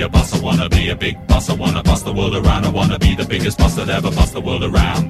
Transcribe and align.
Be 0.00 0.06
a 0.06 0.08
boss, 0.08 0.32
I 0.32 0.40
wanna 0.42 0.68
be 0.70 0.88
a 0.88 0.96
big 0.96 1.26
boss, 1.26 1.50
I 1.50 1.54
wanna 1.54 1.82
boss 1.82 2.02
the 2.02 2.12
world 2.12 2.34
around, 2.34 2.64
I 2.64 2.70
wanna 2.70 2.98
be 2.98 3.14
the 3.14 3.26
biggest 3.26 3.58
boss 3.58 3.74
that 3.74 3.90
ever 3.90 4.10
bossed 4.10 4.32
the 4.32 4.40
world 4.40 4.64
around. 4.64 5.04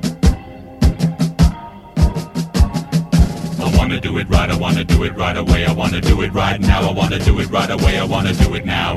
I 3.65 3.69
wanna 3.79 4.01
do 4.01 4.19
it 4.19 4.29
right, 4.29 4.51
I 4.51 4.57
wanna 4.57 4.83
do 4.83 5.05
it 5.05 5.15
right 5.15 5.37
away, 5.37 5.65
I 5.65 5.73
wanna 5.73 6.01
do 6.01 6.23
it 6.23 6.33
right 6.33 6.61
now, 6.61 6.89
I 6.91 6.93
wanna 6.93 7.21
do 7.21 7.39
it 7.39 7.49
right 7.51 7.71
away, 7.71 8.01
I 8.01 8.05
wanna 8.05 8.33
do 8.33 8.55
it 8.57 8.65
now. 8.65 8.97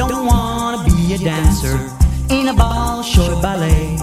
Don't 0.00 0.24
wanna 0.32 0.82
be 0.88 1.14
a 1.14 1.18
dancer 1.18 1.78
in 2.30 2.48
a 2.48 2.54
ball 2.54 3.02
short 3.02 3.42
ballet. 3.42 3.98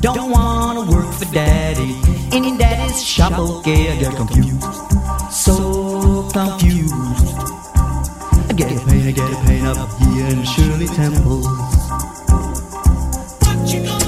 Don't 0.00 0.30
wanna 0.30 0.82
work 0.92 1.12
for 1.14 1.28
daddy 1.34 1.92
in 2.36 2.56
daddy's 2.56 3.02
shop. 3.02 3.32
Okay, 3.36 3.90
I 3.92 3.96
get 3.96 4.14
confused, 4.14 4.89
get 9.20 9.32
a 9.32 9.44
pain, 9.44 9.64
I 9.66 9.74
get 9.74 9.76
a 9.76 9.86
pain 9.86 9.86
up 9.86 9.98
here 9.98 10.26
in 10.26 10.44
Shirley 10.44 10.86
Temple. 10.86 11.42
What 13.42 13.72
you 13.72 13.84
gonna 13.84 13.99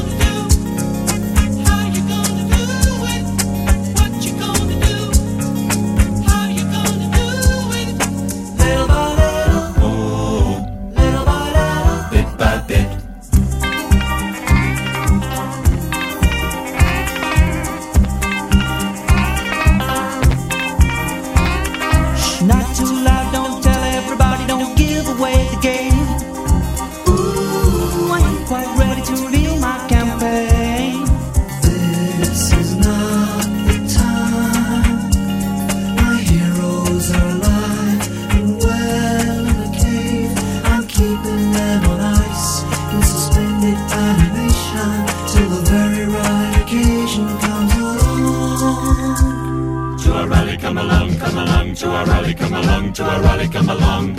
rally, 52.33 52.49
come 52.49 52.55
along, 52.55 52.93
to 52.93 53.05
a 53.05 53.21
rally, 53.21 53.49
come 53.49 53.69
along. 53.69 54.17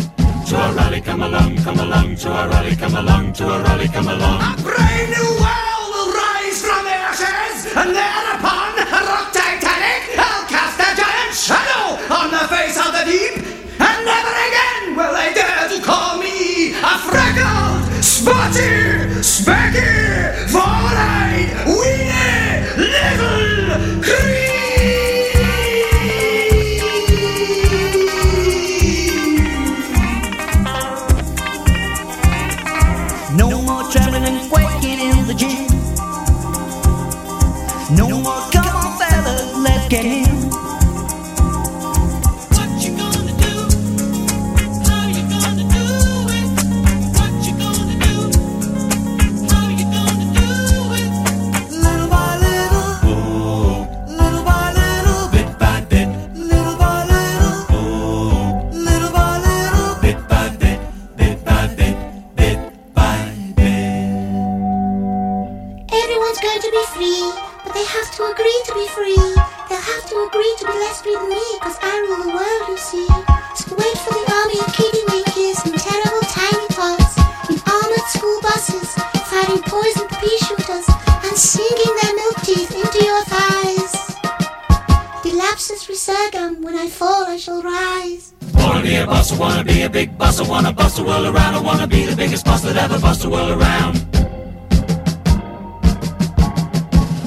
To 0.48 0.56
a 0.56 0.74
rally, 0.74 1.02
come 1.02 1.22
along, 1.22 1.58
come 1.58 1.80
along, 1.80 2.16
to 2.18 2.30
a 2.30 2.48
rally, 2.50 2.76
come 2.76 2.96
along, 2.96 3.34
to 3.34 3.44
a 3.46 3.64
rally, 3.64 3.88
come 3.88 4.08
along. 4.08 4.42
A 4.42 4.62
brave 4.62 5.10
new 5.10 5.30
world 5.42 5.88
will 5.94 6.14
rise 6.14 6.62
from 6.62 6.84
the 6.86 6.94
ashes, 6.94 7.74
and 7.76 7.96
thereupon 7.96 8.76
rock 8.92 9.34
Titanic, 9.34 10.18
I'll 10.18 10.46
cast 10.48 10.80
a 10.80 10.96
giant 10.96 11.34
shadow 11.34 11.98
on 12.14 12.30
the 12.32 12.46
face 12.54 12.78
of 12.78 12.94
the 12.94 13.04
deep, 13.06 13.38
and 13.80 14.06
never 14.06 14.34
again 14.48 14.96
will 14.96 15.14
they 15.14 15.34
dare 15.34 15.70
to 15.70 15.82
call 15.82 16.18
me 16.20 16.74
a 16.74 16.98
freckled, 17.10 18.04
spotty, 18.04 19.03
que 39.94 40.33
boss, 90.38 90.48
I 90.48 90.50
wanna 90.50 90.74
boss 90.74 90.96
the 90.98 91.04
world 91.04 91.26
around, 91.26 91.54
I 91.56 91.62
wanna 91.62 91.88
be 91.88 92.06
the 92.06 92.16
biggest 92.16 92.46
boss 92.46 92.62
that 92.62 92.76
ever 92.76 93.00
bossed 93.00 93.22
the 93.22 93.30
world 93.30 93.52
around. 93.52 93.96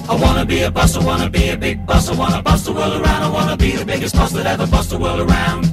I 0.08 0.14
wanna 0.14 0.44
be 0.44 0.62
a 0.62 0.70
boss, 0.70 0.96
I 0.96 1.04
wanna 1.04 1.30
be 1.30 1.50
a 1.50 1.56
big 1.56 1.86
boss, 1.86 2.08
I 2.08 2.14
wanna 2.14 2.42
boss 2.42 2.64
the 2.64 2.72
world 2.72 3.00
around, 3.00 3.22
I 3.22 3.30
wanna 3.30 3.56
be 3.56 3.72
the 3.72 3.84
biggest 3.84 4.14
boss 4.16 4.32
that 4.32 4.46
ever 4.46 4.66
bossed 4.66 4.90
the 4.90 4.98
world 4.98 5.20
around. 5.20 5.64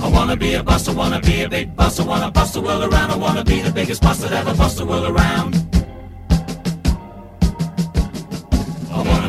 I 0.00 0.08
wanna 0.08 0.36
be 0.36 0.54
a 0.54 0.62
boss, 0.62 0.88
I 0.88 0.92
wanna 0.92 1.20
be 1.20 1.42
a 1.42 1.48
big 1.48 1.76
boss, 1.76 2.00
I 2.00 2.04
wanna 2.04 2.30
boss 2.30 2.52
the 2.52 2.60
world 2.60 2.82
around, 2.82 3.10
I 3.10 3.16
wanna 3.16 3.44
be 3.44 3.60
the 3.60 3.72
biggest 3.72 4.02
boss 4.02 4.18
that 4.18 4.32
ever 4.32 4.54
bossed 4.54 4.78
the 4.78 4.86
world 4.86 5.06
around. 5.06 5.61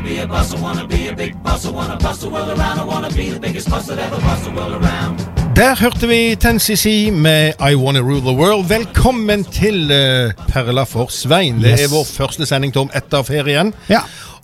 Be 0.04 0.22
a 0.24 0.28
boss, 0.28 0.54
I 0.54 0.62
wanna 0.62 0.88
be 0.88 1.08
a 1.12 1.16
big 1.16 1.34
boss, 1.44 1.66
I 1.66 1.72
wanna 1.72 1.98
boss 2.00 2.20
the 2.20 2.30
world 2.30 2.50
around, 2.50 2.80
I 2.80 2.86
wanna 2.94 3.10
be 3.10 3.30
the 3.30 3.40
biggest 3.40 3.70
boss 3.70 3.86
that 3.88 3.98
ever 4.00 4.20
bossed 4.22 4.44
the 4.44 4.52
world 4.52 4.74
around. 4.84 5.20
Der 5.56 5.76
hørte 5.76 6.08
vi 6.08 6.34
10cc 6.46 7.12
med 7.12 7.54
I 7.72 7.76
Wanna 7.76 8.00
Rule 8.00 8.22
The 8.22 8.36
World. 8.38 8.68
Velkommen 8.70 9.44
til 9.44 9.84
uh, 9.84 10.46
Perla 10.48 10.84
for 10.84 11.08
Svein. 11.10 11.56
Det 11.62 11.70
Yes. 11.72 11.82
er 11.82 11.90
vår 11.96 12.06
første 12.18 12.46
sending 12.46 12.74
Tom, 12.74 12.90
etter 12.96 13.22
ferien. 13.24 13.74
Ja. 13.90 14.00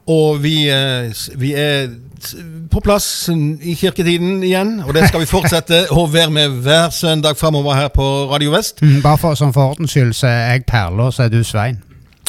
Og 0.07 0.43
vi, 0.43 0.69
uh, 0.71 1.11
vi 1.41 1.53
er 1.53 1.87
på 2.71 2.79
plass 2.79 3.29
i 3.63 3.73
kirketiden 3.73 4.43
igjen, 4.43 4.83
og 4.87 4.93
det 4.93 5.07
skal 5.07 5.19
vi 5.19 5.25
fortsette 5.25 5.85
å 5.99 6.05
være 6.07 6.29
med 6.31 6.49
hver 6.49 6.89
søndag 6.89 7.37
framover 7.37 7.73
her 7.73 7.87
på 7.87 8.03
Radio 8.33 8.51
Vest. 8.51 8.81
Mm, 8.81 9.01
bare 9.01 9.17
for, 9.17 9.33
sånn 9.35 9.53
for 9.53 9.73
ordens 9.73 9.91
skyld, 9.95 10.13
så 10.13 10.27
er 10.27 10.51
jeg 10.51 10.65
Perla, 10.67 11.03
og 11.09 11.13
så 11.13 11.23
er 11.23 11.29
du 11.33 11.43
Svein. 11.43 11.81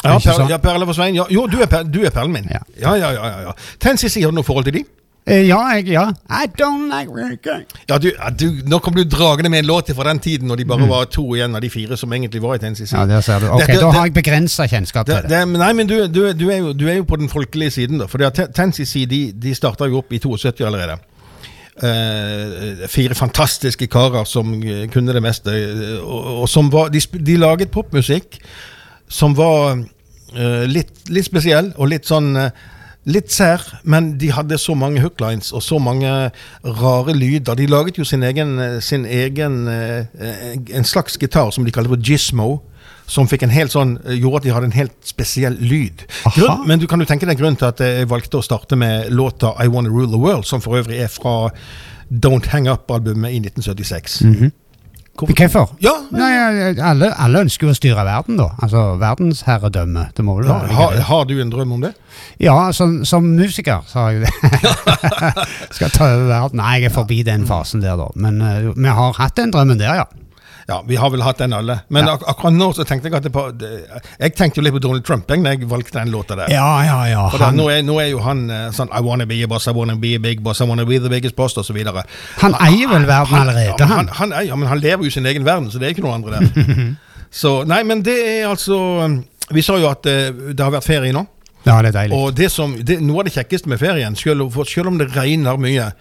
Ja, 0.03 0.17
per, 0.17 0.47
ja 0.49 0.57
Perle 0.57 0.85
for 0.89 0.97
Svein. 0.97 1.15
Ja, 1.15 1.27
jo, 1.29 1.45
du 1.47 1.59
er, 1.61 1.69
per, 1.69 1.83
du 1.83 2.01
er 2.05 2.13
perlen 2.13 2.33
min. 2.33 2.49
Ja. 2.49 2.63
Ja, 2.79 2.95
ja, 2.97 3.11
ja. 3.13 3.29
ja, 3.29 3.45
ja. 3.49 3.53
10cc, 3.77 4.23
har 4.23 4.33
du 4.33 4.39
noe 4.41 4.47
forhold 4.47 4.65
til 4.69 4.79
de? 4.79 4.83
Eh, 5.29 5.43
ja, 5.45 5.59
jeg, 5.75 5.91
ja. 5.93 6.07
I 6.33 6.47
don't 6.57 6.89
like 6.89 7.13
reggae. 7.13 7.65
Ja, 7.89 7.99
du, 8.01 8.09
du, 8.39 8.47
Nå 8.65 8.79
kom 8.81 8.95
du 8.97 9.03
dragende 9.05 9.51
med 9.53 9.61
en 9.61 9.67
låt 9.69 9.91
fra 9.95 10.07
den 10.09 10.19
tiden 10.19 10.49
når 10.49 10.63
de 10.63 10.65
bare 10.71 10.87
var 10.89 11.05
to 11.13 11.27
igjen 11.35 11.53
av 11.55 11.61
de 11.61 11.69
fire 11.69 11.97
som 11.97 12.13
egentlig 12.13 12.41
var 12.41 12.57
i 12.57 12.63
10cc. 12.63 12.89
Mm. 12.89 12.97
Ja, 12.97 13.05
der 13.05 13.21
ser 13.21 13.39
du. 13.39 13.51
Ok, 13.51 13.61
Dette- 13.67 13.83
Da 13.83 13.91
har 13.93 14.09
jeg 14.09 14.15
begrensa 14.17 14.65
kjennskap 14.67 15.05
til 15.05 15.15
Det, 15.15 15.29
det. 15.29 15.43
det, 15.45 15.59
nei, 15.61 15.69
men 15.77 15.87
du, 15.87 15.95
du, 16.07 16.23
du, 16.33 16.49
er 16.49 16.57
jo, 16.57 16.73
du 16.73 16.87
er 16.89 16.97
jo 16.97 17.05
på 17.05 17.21
den 17.21 17.29
folkelige 17.29 17.71
siden, 17.77 18.01
da. 18.01 18.09
For 18.09 18.17
10cc 18.17 19.05
de, 19.13 19.21
de 19.37 19.55
starta 19.55 19.85
jo 19.85 20.01
opp 20.01 20.11
i 20.13 20.19
72 20.19 20.65
allerede. 20.65 20.97
Uh, 21.81 22.83
fire 22.91 23.15
fantastiske 23.15 23.87
karer 23.87 24.25
som 24.27 24.51
eh, 24.59 24.87
kunne 24.91 25.13
det 25.15 25.21
meste. 25.23 25.53
og, 26.01 26.41
og 26.41 26.49
som 26.49 26.67
var, 26.73 26.89
de, 26.93 26.99
de 26.99 27.37
laget 27.37 27.71
popmusikk 27.71 28.41
som 29.11 29.35
var 29.37 29.75
uh, 29.75 30.63
litt, 30.69 30.93
litt 31.11 31.27
spesiell 31.27 31.73
og 31.75 31.91
litt 31.91 32.09
sånn 32.09 32.35
uh, 32.39 32.51
Litt 33.09 33.31
sær, 33.33 33.63
men 33.81 34.11
de 34.21 34.27
hadde 34.29 34.59
så 34.61 34.75
mange 34.77 35.01
hooklines 35.01 35.47
og 35.57 35.63
så 35.65 35.79
mange 35.81 36.05
rare 36.61 37.15
lyder. 37.17 37.57
De 37.57 37.65
laget 37.65 37.97
jo 37.97 38.05
sin 38.05 38.21
egen, 38.21 38.51
eh, 38.61 38.75
sin 38.77 39.07
egen 39.09 39.55
En 39.65 40.85
slags 40.85 41.17
gitar 41.17 41.49
som 41.49 41.65
de 41.65 41.73
kalte 41.73 41.89
for 41.89 41.97
gizmo. 41.97 42.61
Som 43.09 43.25
fikk 43.25 43.41
en 43.41 43.49
helt 43.49 43.73
sånn, 43.73 43.97
gjorde 44.05 44.43
at 44.43 44.43
de 44.43 44.53
hadde 44.53 44.69
en 44.69 44.77
helt 44.77 44.93
spesiell 45.01 45.57
lyd. 45.57 46.05
Grunn, 46.37 46.67
men 46.67 46.77
du 46.77 46.85
kan 46.85 47.01
jo 47.01 47.09
tenke 47.09 47.25
deg 47.25 47.41
grunnen 47.41 47.57
til 47.57 47.71
at 47.71 47.81
jeg 47.81 48.05
valgte 48.05 48.37
å 48.37 48.45
starte 48.45 48.77
med 48.77 49.09
låta 49.09 49.55
I 49.57 49.65
Wanna 49.65 49.89
Rule 49.89 50.11
the 50.13 50.21
World, 50.21 50.45
som 50.45 50.61
for 50.61 50.77
øvrig 50.77 51.01
er 51.01 51.09
fra 51.09 51.49
Don't 52.11 52.53
Hang 52.53 52.69
Up-albumet 52.69 53.33
i 53.33 53.41
1976. 53.41 54.21
Hvorfor- 55.17 55.35
Hvorfor? 55.37 55.75
Ja, 55.83 55.91
Nei, 56.11 56.29
alle, 56.81 57.11
alle 57.19 57.41
ønsker 57.45 57.67
jo 57.67 57.73
å 57.73 57.77
styre 57.77 58.05
verden, 58.07 58.37
da. 58.39 58.47
Altså 58.63 58.95
verdensherredømme. 59.01 60.07
Det 60.17 60.23
må 60.25 60.37
vel 60.39 60.47
Ja, 60.47 60.55
være 60.63 60.73
har, 60.77 60.95
har 61.09 61.25
du 61.29 61.33
en 61.41 61.51
drøm 61.51 61.71
om 61.75 61.81
det? 61.83 61.91
Ja, 62.41 62.71
som, 62.71 63.03
som 63.05 63.27
musiker 63.35 63.83
har 63.93 64.11
jeg 64.15 64.23
det. 64.25 64.31
Skal 65.75 65.91
ta 65.93 66.07
over 66.15 66.25
verden. 66.31 66.57
Nei, 66.63 66.79
jeg 66.79 66.89
er 66.89 66.95
forbi 66.95 67.21
den 67.27 67.45
fasen 67.49 67.83
der, 67.83 67.99
da. 67.99 68.07
Men 68.15 68.41
uh, 68.41 68.71
vi 68.75 68.87
har 69.01 69.13
hatt 69.19 69.35
den 69.37 69.51
drømmen 69.53 69.77
der, 69.81 69.99
ja. 70.01 70.07
Ja, 70.67 70.83
vi 70.87 70.95
har 70.95 71.09
vel 71.09 71.23
hatt 71.25 71.37
den 71.41 71.53
alle. 71.53 71.79
Men 71.89 72.05
Ja. 72.05 72.13
ak 72.13 72.23
akkurat 72.27 72.53
nå 72.53 72.71
så 72.75 72.85
tenkte 72.87 73.09
jeg 73.09 73.15
at 73.15 73.31
på, 73.31 73.51
det, 73.57 73.69
Jeg 74.19 74.35
tenkte 74.35 74.59
jo 74.59 74.63
litt 74.63 74.73
på 74.73 74.81
Donald 74.81 75.03
Trump 75.03 75.27
jeg, 75.27 75.39
når 75.41 75.57
jeg 75.57 75.69
valgte 75.69 75.99
den 75.99 76.11
låta 76.11 76.35
der. 76.35 76.51
Ja, 76.53 76.83
ja, 76.83 76.99
ja. 77.09 77.29
For 77.29 77.37
da, 77.37 77.51
nå, 77.51 77.69
er, 77.69 77.81
nå 77.83 77.99
er 77.99 78.11
jo 78.11 78.19
han 78.19 78.49
eh, 78.49 78.69
sånn 78.71 78.89
I 78.93 79.01
wanna 79.01 79.25
be 79.25 79.41
a 79.43 79.47
boss, 79.47 79.67
I 79.67 79.71
wanna 79.71 79.95
be 79.95 80.15
a 80.15 80.19
big 80.19 80.43
boss, 80.43 80.61
I 80.61 80.67
wanna 80.69 80.85
be 80.85 80.99
the 80.99 81.09
biggest 81.09 81.35
boss, 81.35 81.57
videre. 81.71 82.03
han 82.41 82.55
eier 82.55 82.87
vel 82.89 83.05
verden 83.07 83.37
allerede, 83.37 83.85
han, 83.85 84.07
han. 84.07 84.31
han, 84.31 84.47
ja, 84.47 84.55
men 84.55 84.67
han 84.67 84.79
lever 84.79 85.03
jo 85.03 85.07
i 85.07 85.11
sin 85.11 85.25
egen 85.25 85.45
verden, 85.45 85.71
så 85.71 85.79
det 85.79 85.87
er 85.87 85.95
ikke 85.95 86.05
noe 86.05 86.15
andre 86.15 86.39
der. 86.39 86.95
så 87.41 87.63
nei, 87.67 87.83
men 87.83 88.03
det 88.03 88.17
er 88.17 88.49
altså 88.49 88.77
um, 89.05 89.23
Vi 89.51 89.61
sa 89.61 89.77
jo 89.79 89.89
at 89.89 90.05
eh, 90.07 90.31
det 90.31 90.63
har 90.63 90.71
vært 90.71 90.87
ferie 90.87 91.11
nå. 91.11 91.25
Ja, 91.65 91.81
det 91.81 91.91
er 91.91 91.97
deilig. 91.99 92.17
Og 92.17 92.35
det 92.35 92.49
som, 92.51 92.73
det, 92.73 93.01
noe 93.03 93.21
av 93.21 93.27
det 93.27 93.35
kjekkeste 93.35 93.69
med 93.69 93.81
ferien, 93.81 94.15
selv, 94.15 94.47
selv 94.65 94.87
om 94.89 94.97
det 94.97 95.11
regner 95.15 95.59
mye, 95.61 95.91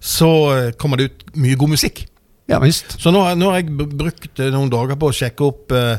så 0.00 0.30
eh, 0.54 0.70
kommer 0.78 1.00
det 1.00 1.08
ut 1.08 1.24
mye 1.40 1.56
god 1.58 1.72
musikk. 1.74 2.04
Ja 2.48 2.58
visst. 2.62 2.96
Så 3.00 3.12
nå, 3.12 3.20
har- 3.26 3.36
nå 3.36 3.50
har 3.52 3.60
jeg 3.60 3.74
brukt 3.76 4.40
eh, 4.40 4.50
noen 4.54 4.70
dager 4.72 4.96
på 4.96 5.10
å 5.10 5.14
sjekke 5.14 5.44
opp 5.44 5.72
eh, 5.76 5.98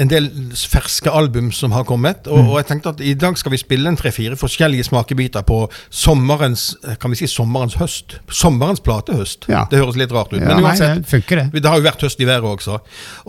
en 0.00 0.08
del 0.08 0.30
ferske 0.56 1.10
album 1.12 1.50
som 1.52 1.74
har 1.76 1.84
kommet. 1.84 2.26
Og, 2.26 2.40
og 2.50 2.56
jeg 2.58 2.66
tenkte 2.70 2.88
at 2.94 3.02
i 3.04 3.12
dag 3.20 3.36
skal 3.38 3.52
vi 3.52 3.60
spille 3.60 3.90
en 3.90 3.98
tre-fire 4.00 4.34
forskjellige 4.40 4.86
smakebiter 4.88 5.44
på 5.46 5.58
sommerens 5.92 6.70
eh, 6.88 6.96
kan 6.98 7.12
vi 7.12 7.20
si 7.20 7.28
sommerens 7.30 7.76
høst. 7.78 8.16
Sommerens 8.32 8.80
platehøst. 8.82 9.46
Ja. 9.52 9.66
Det 9.70 9.78
høres 9.82 9.98
litt 10.00 10.10
rart 10.16 10.32
ut. 10.32 10.40
Ja, 10.40 10.54
men 10.56 10.64
nei, 10.66 10.74
det 10.78 11.22
det. 11.28 11.46
det 11.60 11.68
har 11.68 11.78
jo 11.78 11.86
vært 11.86 12.02
høst 12.08 12.22
i 12.24 12.28
været 12.28 12.48
også. 12.48 12.80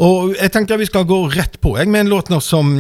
Og 0.02 0.34
jeg 0.40 0.54
tenkte 0.56 0.78
at 0.78 0.82
vi 0.82 0.90
skal 0.90 1.06
gå 1.10 1.20
rett 1.36 1.60
på 1.62 1.76
jeg, 1.78 1.92
med 1.92 2.06
en 2.08 2.14
låt 2.16 2.32
nå 2.34 2.42
som 2.44 2.80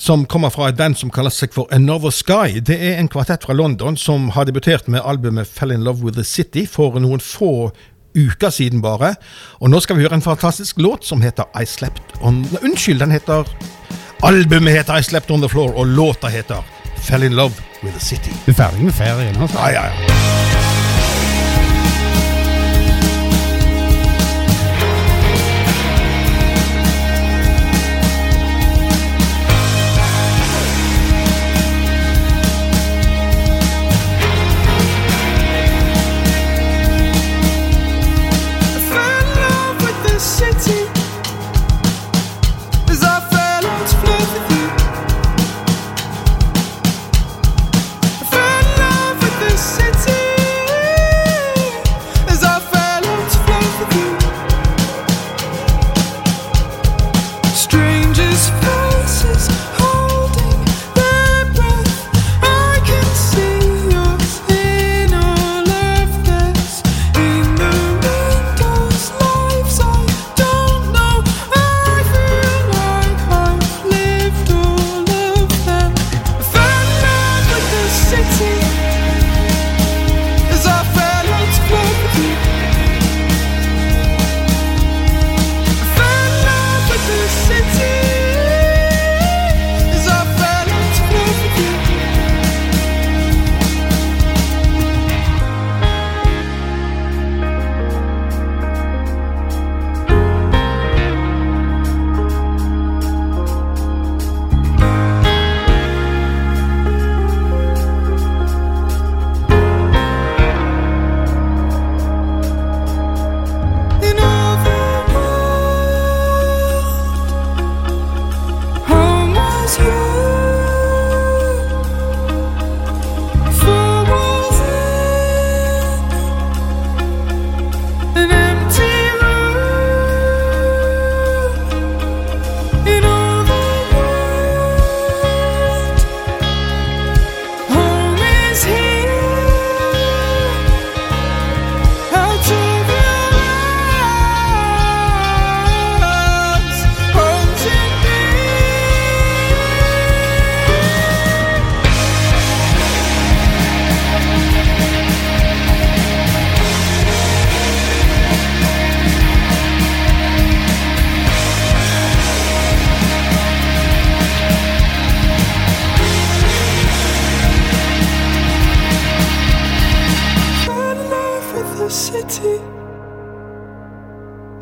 som 0.00 0.22
kommer 0.24 0.48
fra 0.48 0.70
et 0.70 0.78
band 0.78 0.96
som 0.96 1.10
kaller 1.12 1.28
seg 1.28 1.52
for 1.52 1.68
Another 1.76 2.08
Sky. 2.08 2.62
Det 2.64 2.78
er 2.80 2.94
en 2.96 3.08
kvartett 3.12 3.42
fra 3.44 3.52
London 3.52 3.98
som 4.00 4.30
har 4.32 4.46
debutert 4.48 4.86
med 4.88 5.02
albumet 5.04 5.44
Fell 5.44 5.74
in 5.74 5.84
Love 5.84 6.00
with 6.00 6.16
the 6.16 6.24
City 6.24 6.62
for 6.64 6.96
noen 7.04 7.20
få 7.20 7.68
uker 8.16 8.50
siden 8.50 8.82
bare. 8.82 9.14
Og 9.60 9.70
nå 9.70 9.80
skal 9.80 9.96
vi 9.96 10.06
høre 10.06 10.18
en 10.18 10.24
fantastisk 10.24 10.78
låt 10.78 11.06
som 11.06 11.22
heter 11.22 11.48
I 11.54 11.66
Slept 11.66 12.16
On 12.20 12.42
Unnskyld, 12.62 13.00
den 13.00 13.10
heter 13.14 13.48
Albumet 14.22 14.76
heter 14.76 15.00
I 15.00 15.02
Slept 15.02 15.30
On 15.30 15.40
The 15.40 15.48
Floor, 15.48 15.72
og 15.76 15.86
låta 15.86 16.28
heter 16.28 16.64
Fell 17.00 17.22
in 17.22 17.32
Love 17.32 17.54
with 17.82 17.96
the 17.96 18.04
City. 18.04 18.30
Du 18.46 18.52
er 18.52 18.54
ferdig 18.54 18.84
med 18.84 18.92
ferien, 18.92 19.36
altså? 19.36 19.58
Ja, 19.58 19.68
ja, 19.68 19.84
ja. 19.84 20.79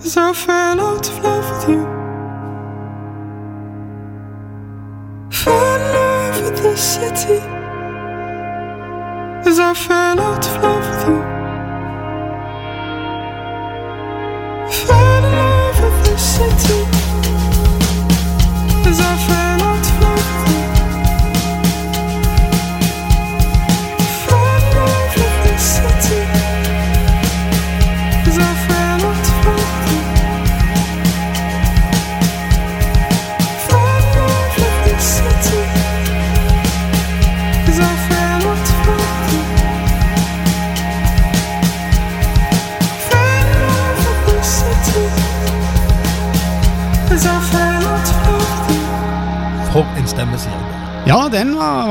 As 0.08 0.16
I 0.16 0.32
fell 0.32 0.80
out 0.80 1.06
of 1.06 1.18
love 1.22 1.46
with 1.52 1.68
you. 1.68 1.82
Fell 5.30 5.76
in 5.76 5.82
love 5.96 6.40
with 6.44 6.62
the 6.62 6.74
city 6.78 7.40
as 9.50 9.58
I 9.58 9.74
fell 9.74 10.18
out 10.18 10.46
of 10.48 10.62
love 10.62 10.84
with 10.90 11.08
you. 11.08 11.37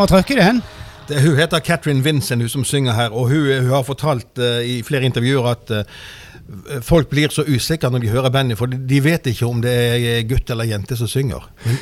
Trøkk 0.07 0.29
i 0.31 0.39
den. 0.39 0.61
Det, 1.07 1.21
hun 1.23 1.37
heter 1.39 1.63
Catherine 1.63 2.03
Vincent, 2.03 2.43
hun 2.43 2.51
som 2.51 2.63
synger 2.67 2.95
her, 2.95 3.11
og 3.11 3.29
hun, 3.31 3.47
hun 3.63 3.73
har 3.73 3.83
fortalt 3.87 4.39
uh, 4.39 4.59
i 4.63 4.79
flere 4.83 5.07
intervjuer 5.07 5.51
at 5.51 5.71
eh, 5.71 5.99
folk 6.81 7.09
blir 7.11 7.29
så 7.33 7.43
usikre 7.47 7.89
når 7.91 7.99
de 8.05 8.09
hører 8.13 8.31
bandet, 8.31 8.57
for 8.57 8.67
de- 8.71 8.99
vet 9.03 9.27
ikke 9.27 9.47
om 9.47 9.59
det 9.61 9.71
er 9.97 10.21
gutt 10.29 10.49
eller 10.53 10.65
jente 10.69 10.95
som 10.97 11.07
synger. 11.07 11.43
Nei, 11.65 11.77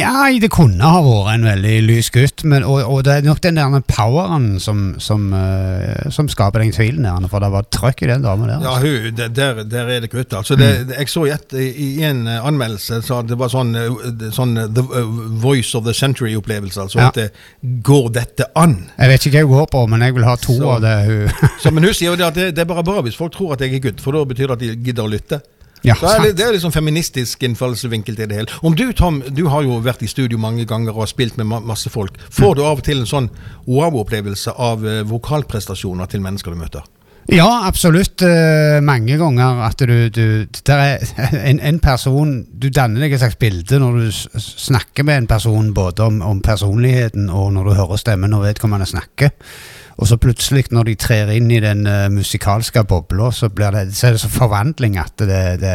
Ja, 0.00 0.26
det 0.40 0.50
kunne 0.52 0.82
ha 0.84 1.00
vært 1.02 1.34
en 1.38 1.44
veldig 1.46 1.76
lys 1.86 2.10
gutt, 2.10 2.44
men, 2.44 2.64
og, 2.64 2.82
og 2.84 3.04
det 3.06 3.12
er 3.18 3.22
nok 3.28 3.40
den 3.40 3.54
der 3.56 3.80
poweren 3.88 4.58
som, 4.60 4.96
som, 4.98 5.32
eh, 5.32 6.10
som 6.10 6.28
skaper 6.28 6.60
den 6.64 6.72
tvilen 6.74 7.06
der, 7.06 7.28
for 7.30 7.40
det 7.40 7.50
var 7.54 7.62
trøkk 7.72 8.02
i 8.02 8.10
den 8.10 8.22
dama 8.26 8.46
der. 8.50 8.60
ja, 8.66 8.74
altså. 8.74 9.04
hun, 9.06 9.14
der, 9.34 9.62
der 9.64 9.92
er 9.96 10.00
det 10.00 10.10
gutt. 10.12 10.34
Altså, 10.34 10.56
det, 10.58 10.88
det- 10.88 10.98
jeg 10.98 11.08
så 11.08 11.24
i, 11.26 11.30
et, 11.30 11.52
i 11.54 12.02
en 12.04 12.26
eh, 12.26 12.44
anmeldelse 12.44 13.00
så 13.06 13.22
det 13.26 13.38
var 13.38 13.48
sånn, 13.54 13.74
eh, 13.78 14.28
sånn 14.34 14.56
The 14.74 14.82
Voice 15.40 15.74
of 15.78 15.84
the 15.86 15.94
Century-opplevelse. 15.94 16.80
Altså 16.80 16.98
Ja. 16.98 17.08
at 17.08 17.14
det, 17.14 17.30
går 17.82 18.10
dette 18.12 18.44
an? 18.56 18.90
Jeg 18.98 19.08
vet 19.14 19.26
ikke 19.26 19.44
hva 19.44 19.48
hun 19.48 19.58
går 19.62 19.70
på, 19.72 19.86
men 19.88 20.00
jeg 20.02 20.14
vil 20.18 20.24
ha 20.24 20.36
to 20.36 20.56
Så- 20.58 20.68
av 20.74 20.80
det 20.82 20.94
hun 21.06 21.48
Så, 21.62 21.70
men 21.72 21.84
hun 21.84 21.94
sier 21.94 22.10
jo 22.10 22.16
det 22.16 22.26
at 22.26 22.34
det, 22.34 22.54
det 22.56 22.62
er 22.62 22.68
bare 22.74 22.82
bra 22.84 23.00
hvis 23.02 23.16
folk 23.16 23.32
tror 23.32 23.52
at 23.54 23.60
jeg 23.64 23.74
er 23.74 23.78
gutt, 23.88 24.00
for 24.08 24.16
da 24.16 24.24
betyr 24.32 24.48
det 24.48 24.56
at 24.56 24.64
de 24.64 24.74
gidder 24.88 25.04
å 25.04 25.12
lytte. 25.12 25.42
Ja, 25.86 25.94
det, 26.22 26.32
det 26.38 26.46
er 26.46 26.58
sånn 26.58 26.74
feministisk 26.74 27.44
innfallsvinkel 27.46 28.16
til 28.18 28.30
det 28.30 28.40
hele. 28.40 28.60
Om 28.66 28.74
du, 28.78 28.88
Tom, 28.98 29.20
du 29.22 29.44
har 29.52 29.62
jo 29.66 29.78
vært 29.84 30.02
i 30.02 30.10
studio 30.10 30.40
mange 30.40 30.66
ganger 30.68 30.96
og 30.96 31.04
har 31.04 31.12
spilt 31.12 31.38
med 31.38 31.46
ma 31.50 31.60
masse 31.62 31.90
folk. 31.92 32.18
Får 32.34 32.58
du 32.58 32.64
av 32.64 32.80
og 32.80 32.86
til 32.86 33.02
en 33.02 33.10
sånn 33.10 33.30
wow-opplevelse 33.68 34.56
av 34.58 34.86
eh, 34.86 35.04
vokalprestasjoner 35.06 36.10
til 36.10 36.24
mennesker 36.24 36.54
du 36.54 36.58
møter? 36.58 36.86
Ja, 37.28 37.66
absolutt. 37.68 38.22
Uh, 38.24 38.78
mange 38.80 39.18
ganger 39.20 39.60
at 39.66 39.82
du, 39.84 40.08
du 40.08 40.48
der 40.64 40.80
er 40.80 41.02
en, 41.50 41.58
en 41.60 41.80
person 41.84 42.38
Du 42.48 42.70
danner 42.72 43.04
deg 43.04 43.12
et 43.12 43.20
slags 43.20 43.36
bilde 43.36 43.76
når 43.82 43.98
du 44.00 44.38
snakker 44.40 45.04
med 45.04 45.22
en 45.22 45.28
person, 45.28 45.74
både 45.76 46.06
om, 46.08 46.22
om 46.24 46.40
personligheten 46.40 47.28
og 47.28 47.52
når 47.52 47.68
du 47.68 47.74
hører 47.82 48.00
stemmen 48.00 48.32
og 48.32 48.46
vedkommende 48.48 48.88
snakker. 48.88 49.36
Og 49.98 50.06
så 50.06 50.16
plutselig, 50.20 50.68
når 50.70 50.86
de 50.86 50.94
trer 50.94 51.32
inn 51.34 51.50
i 51.50 51.60
den 51.62 51.82
uh, 51.90 52.06
musikalske 52.12 52.84
bobla, 52.86 53.32
så, 53.34 53.50
så 53.50 54.06
er 54.06 54.14
det 54.14 54.22
så 54.22 54.30
forvandling 54.30 54.98
at 55.00 55.18
det, 55.18 55.42
det, 55.62 55.74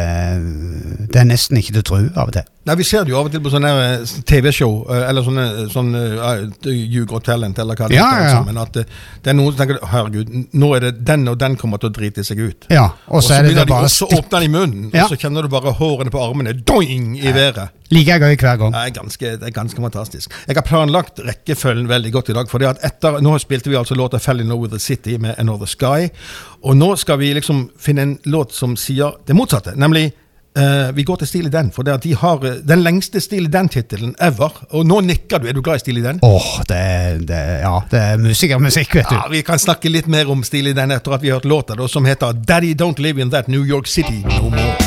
det 1.12 1.20
er 1.20 1.28
nesten 1.28 1.60
ikke 1.60 1.76
til 1.76 1.84
å 1.84 1.88
tro 1.90 2.00
av 2.24 2.32
til. 2.32 2.53
Nei, 2.64 2.74
Vi 2.80 2.84
ser 2.88 3.04
det 3.04 3.12
jo 3.12 3.18
av 3.20 3.26
og 3.28 3.32
til 3.34 3.42
på 3.44 3.50
sånne 3.52 3.70
eh, 3.84 4.12
TV-show, 4.24 4.86
eh, 4.88 5.02
eller 5.10 5.24
sånne, 5.26 5.42
sånne 5.72 6.00
uh, 6.16 6.70
You 6.72 7.04
Got 7.04 7.26
Talent, 7.28 7.58
eller 7.60 7.76
hva 7.76 7.90
det 7.90 7.98
Ja, 7.98 8.06
heter. 8.08 8.22
ja, 8.22 8.30
ja. 8.30 8.38
alt 8.38 8.46
sammen, 8.46 8.60
At 8.62 8.76
eh, 8.80 9.02
det 9.22 9.32
er 9.32 9.36
noen 9.36 9.52
som 9.52 9.58
tenker 9.60 9.82
herregud, 9.92 10.32
nå 10.56 10.70
er 10.76 10.86
det 10.86 10.92
den 11.04 11.28
og 11.28 11.36
den 11.42 11.58
kommer 11.60 11.82
til 11.82 11.90
å 11.90 11.94
drite 11.98 12.24
seg 12.24 12.40
ut. 12.40 12.64
Ja, 12.72 12.86
og 13.08 13.20
så 13.20 13.34
det, 13.36 13.50
begynner 13.50 13.60
det 13.60 13.68
de, 13.68 13.74
bare 13.74 13.90
og 13.90 13.92
så 13.92 14.08
åpner 14.16 14.46
de 14.46 14.48
munnen, 14.54 14.88
Ja. 14.94 15.04
og 15.04 15.12
så 15.12 15.20
kjenner 15.20 15.44
du 15.44 15.52
bare 15.52 15.74
hårene 15.76 16.14
på 16.14 16.24
armene 16.24 16.56
doing 16.64 17.18
i 17.20 17.32
været. 17.36 17.68
like 17.92 18.16
gøy 18.18 18.36
hver 18.40 18.56
gang. 18.58 18.72
Det 18.72 18.80
er, 18.80 18.90
ganske, 18.96 19.36
det 19.38 19.46
er 19.46 19.54
ganske 19.60 19.80
fantastisk. 19.84 20.32
Jeg 20.48 20.56
har 20.56 20.64
planlagt 20.64 21.20
rekkefølgen 21.20 21.86
veldig 21.88 22.12
godt 22.16 22.30
i 22.30 22.32
dag. 22.32 22.48
for 22.48 22.58
etter, 22.64 23.20
Nå 23.20 23.38
spilte 23.38 23.68
vi 23.70 23.76
altså 23.76 23.94
låta 23.94 24.18
'Fell 24.18 24.40
in 24.40 24.50
with 24.52 24.72
the 24.72 24.78
City' 24.80 25.18
med 25.18 25.36
'Another 25.36 25.66
Sky'. 25.66 26.08
Og 26.64 26.76
nå 26.76 26.96
skal 26.96 27.18
vi 27.18 27.34
liksom 27.34 27.70
finne 27.78 28.02
en 28.02 28.18
låt 28.24 28.52
som 28.52 28.74
sier 28.76 29.12
det 29.26 29.36
motsatte. 29.36 29.76
Nemlig 29.76 30.12
eh, 30.58 30.92
vi 30.94 31.02
går 31.02 31.16
til 31.22 31.30
Steely 31.30 31.50
Dan, 31.52 31.70
for 31.74 31.86
det 31.86 31.94
at 31.94 32.06
de 32.06 32.14
har 32.14 32.44
uh, 32.44 32.56
den 32.66 32.82
lengste 32.84 33.20
Steely 33.20 33.50
Dan-tittelen 33.52 34.14
ever. 34.22 34.52
Og 34.70 34.86
nå 34.86 35.00
nikker 35.00 35.42
du. 35.42 35.48
Er 35.48 35.56
du 35.56 35.62
glad 35.62 35.82
i 35.82 35.84
Steely 35.84 36.04
Dan? 36.04 36.22
Åh, 36.22 36.50
det, 36.68 37.26
det, 37.28 37.42
ja, 37.64 37.74
det 37.90 38.00
er 38.00 38.22
musikermusikk, 38.22 38.94
vet 39.00 39.10
du. 39.10 39.18
Ja, 39.18 39.28
Vi 39.30 39.44
kan 39.46 39.58
snakke 39.58 39.92
litt 39.92 40.10
mer 40.10 40.30
om 40.30 40.44
Steely 40.46 40.74
Dan 40.76 40.94
etter 40.94 41.18
at 41.18 41.22
vi 41.24 41.32
har 41.32 41.40
hørt 41.42 41.50
låta, 41.50 41.78
da, 41.78 41.88
som 41.88 42.04
heter 42.04 42.32
'Daddy 42.32 42.74
Don't 42.74 43.02
Live 43.02 43.20
In 43.20 43.30
That 43.30 43.48
New 43.48 43.64
York 43.64 43.86
City 43.86 44.22
No 44.24 44.50
More'. 44.50 44.83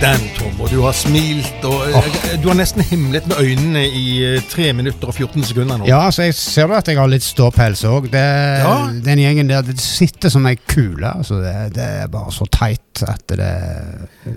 Den, 0.00 0.20
Tom, 0.36 0.52
og 0.60 0.68
du 0.70 0.80
har 0.84 0.92
smilt, 0.96 1.64
og 1.64 1.94
oh. 1.96 2.08
du 2.42 2.48
har 2.50 2.56
nesten 2.58 2.84
himlet 2.84 3.24
med 3.30 3.38
øynene 3.40 3.84
i 3.88 4.04
eh, 4.36 4.42
3 4.52 4.72
minutter 4.76 5.08
og 5.08 5.16
14 5.16 5.46
sekunder 5.48 5.80
nå. 5.80 5.86
Ja, 5.88 6.02
så 6.12 6.26
jeg 6.26 6.36
ser 6.36 6.68
du 6.68 6.74
at 6.76 6.90
jeg 6.90 6.98
har 7.00 7.08
litt 7.08 7.24
ståpels 7.24 7.84
òg. 7.88 8.10
Ja. 8.12 8.74
Den 9.06 9.22
gjengen 9.22 9.48
der 9.48 9.64
det 9.64 9.78
sitter 9.80 10.32
som 10.32 10.46
ei 10.50 10.58
kule. 10.60 11.08
Altså, 11.08 11.40
det, 11.40 11.54
det 11.78 11.88
er 12.02 12.12
bare 12.12 12.34
så 12.34 12.48
teit 12.52 13.04
at 13.06 13.24
det 13.32 13.48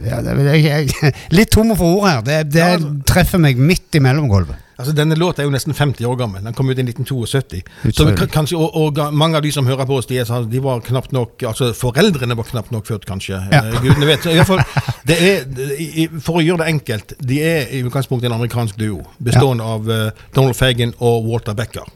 ja, 0.06 0.22
det, 0.24 0.38
jeg, 0.48 0.64
jeg, 0.64 1.14
Litt 1.38 1.52
tom 1.56 1.76
for 1.76 2.00
ord 2.00 2.08
her. 2.08 2.24
Det, 2.24 2.40
det 2.54 2.64
Ja, 2.64 2.74
altså. 2.78 2.96
treffer 3.12 3.44
meg 3.44 3.60
midt 3.60 4.00
i 4.00 4.04
mellomgulvet. 4.04 4.69
Altså, 4.80 4.94
Denne 4.96 5.16
låta 5.20 5.42
er 5.44 5.48
jo 5.50 5.52
nesten 5.52 5.74
50 5.76 6.06
år 6.08 6.16
gammel. 6.22 6.44
Den 6.46 6.54
kom 6.56 6.70
ut 6.72 6.80
i 6.80 6.84
1972. 6.86 7.60
Så 7.92 8.06
kanskje, 8.32 8.56
og, 8.58 8.76
og 8.80 9.00
mange 9.14 9.36
av 9.36 9.44
de 9.44 9.52
som 9.52 9.68
hører 9.68 9.84
på 9.90 9.98
oss, 10.00 10.08
de, 10.08 10.18
er, 10.22 10.28
sånn- 10.30 10.48
de 10.50 10.62
var 10.64 10.80
knapt 10.86 11.12
nok 11.16 11.44
altså 11.50 11.74
Foreldrene 11.76 12.38
var 12.40 12.48
knapt 12.48 12.72
nok 12.72 12.88
født, 12.88 13.04
kanskje. 13.10 13.42
Ja. 13.52 13.60
Eh, 13.68 13.82
Gudene 13.84 14.08
vet. 14.08 14.24
Så 14.24 14.32
i 14.32 14.38
hvert 14.40 14.48
fall, 14.48 14.64
det 15.10 15.18
er, 15.20 16.16
for 16.24 16.40
å 16.40 16.46
gjøre 16.46 16.64
det 16.64 16.70
enkelt, 16.78 17.14
de 17.20 17.42
er 17.44 17.74
i 17.76 17.84
utgangspunktet 17.84 18.30
en 18.32 18.38
amerikansk 18.40 18.80
duo. 18.80 19.04
Bestående 19.20 19.68
av 19.68 19.90
uh, 19.92 20.24
Donald 20.38 20.56
Fagan 20.56 20.96
og 21.04 21.28
Walter 21.28 21.58
Becker. 21.60 21.92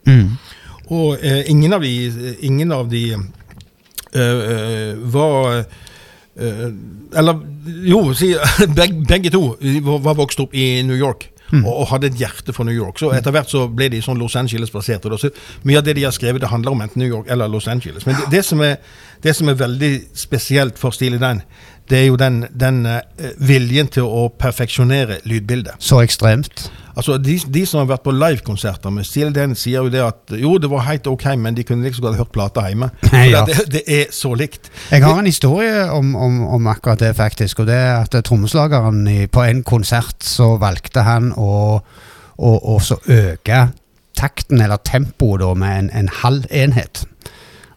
Og 0.91 1.15
uh, 1.23 1.41
ingen 1.47 1.73
av 1.79 1.87
de, 1.87 1.93
ingen 2.43 2.75
av 2.75 2.89
de 2.91 3.05
eh, 4.13 4.19
eh, 4.19 4.95
var 5.13 5.63
eh, 6.35 6.67
Eller 7.15 7.39
jo, 7.87 8.01
si, 8.17 8.33
begge, 8.77 9.03
begge 9.07 9.31
to 9.33 9.41
var, 9.85 9.99
var 10.09 10.17
vokst 10.19 10.41
opp 10.43 10.53
i 10.57 10.81
New 10.85 10.97
York. 10.99 11.29
Og, 11.51 11.69
og 11.69 11.87
hadde 11.91 12.07
et 12.07 12.17
hjerte 12.17 12.53
for 12.55 12.65
New 12.65 12.73
York. 12.73 12.97
Så 12.97 13.11
etter 13.13 13.33
hvert 13.35 13.51
så 13.51 13.67
ble 13.69 13.89
de 13.93 13.99
sånn 14.01 14.17
Los 14.17 14.35
Angeles-baserte. 14.39 15.11
Mye 15.67 15.77
av 15.77 15.85
det 15.85 15.97
de 15.99 16.05
har 16.07 16.15
skrevet, 16.15 16.41
det 16.41 16.49
handler 16.49 16.73
om 16.73 16.81
enten 16.81 17.03
New 17.03 17.09
York 17.09 17.29
eller 17.29 17.51
Los 17.51 17.67
Angeles. 17.67 18.07
Men 18.07 18.17
det, 18.17 18.29
det, 18.31 18.43
som, 18.47 18.63
er, 18.65 18.79
det 19.21 19.35
som 19.37 19.51
er 19.51 19.59
veldig 19.59 19.91
spesielt 20.17 20.81
for 20.81 20.95
Steely 20.95 21.19
Dan, 21.21 21.43
det 21.89 21.97
er 21.99 22.05
jo 22.07 22.15
den, 22.15 22.45
den 22.55 22.85
eh, 22.87 23.33
viljen 23.43 23.89
til 23.91 24.07
å 24.07 24.27
perfeksjonere 24.39 25.19
lydbildet. 25.27 25.75
Så 25.83 25.99
ekstremt. 26.03 26.69
Altså, 26.95 27.17
de, 27.17 27.35
de 27.49 27.63
som 27.65 27.81
har 27.81 27.89
vært 27.89 28.03
på 28.05 28.13
livekonserter 28.13 28.93
med 28.93 29.07
Steel 29.07 29.33
Den, 29.33 29.55
sier 29.57 29.81
jo 29.81 29.91
det 29.91 30.03
at 30.05 30.33
jo, 30.37 30.53
det 30.61 30.69
var 30.69 30.85
helt 30.85 31.07
ok, 31.09 31.25
men 31.41 31.57
de 31.57 31.65
kunne 31.65 31.85
liksom 31.87 32.05
godt 32.05 32.19
hørt 32.21 32.33
plata 32.35 32.67
hjemme. 32.69 32.91
Ja. 33.33 33.43
det, 33.49 33.65
det 33.73 33.83
er 33.87 34.11
så 34.13 34.33
likt. 34.37 34.69
Jeg 34.91 35.03
har 35.03 35.19
en 35.19 35.29
historie 35.29 35.87
om, 35.91 36.15
om, 36.15 36.41
om 36.57 36.67
akkurat 36.69 37.01
det, 37.01 37.15
faktisk. 37.17 37.63
Og 37.63 37.67
det 37.67 37.77
er 37.79 38.03
at 38.03 38.17
trommeslageren 38.25 39.07
på 39.33 39.45
en 39.45 39.63
konsert 39.65 40.23
så 40.23 40.53
valgte 40.61 41.05
han 41.07 41.31
å, 41.35 41.79
å, 42.37 42.51
å 42.75 42.77
så 42.83 42.99
øke 43.09 43.67
takten, 44.19 44.61
eller 44.61 44.77
tempoet, 44.85 45.41
da, 45.41 45.53
med 45.57 45.79
en, 45.79 45.89
en 46.03 46.11
halv 46.21 46.45
enhet. 46.53 47.03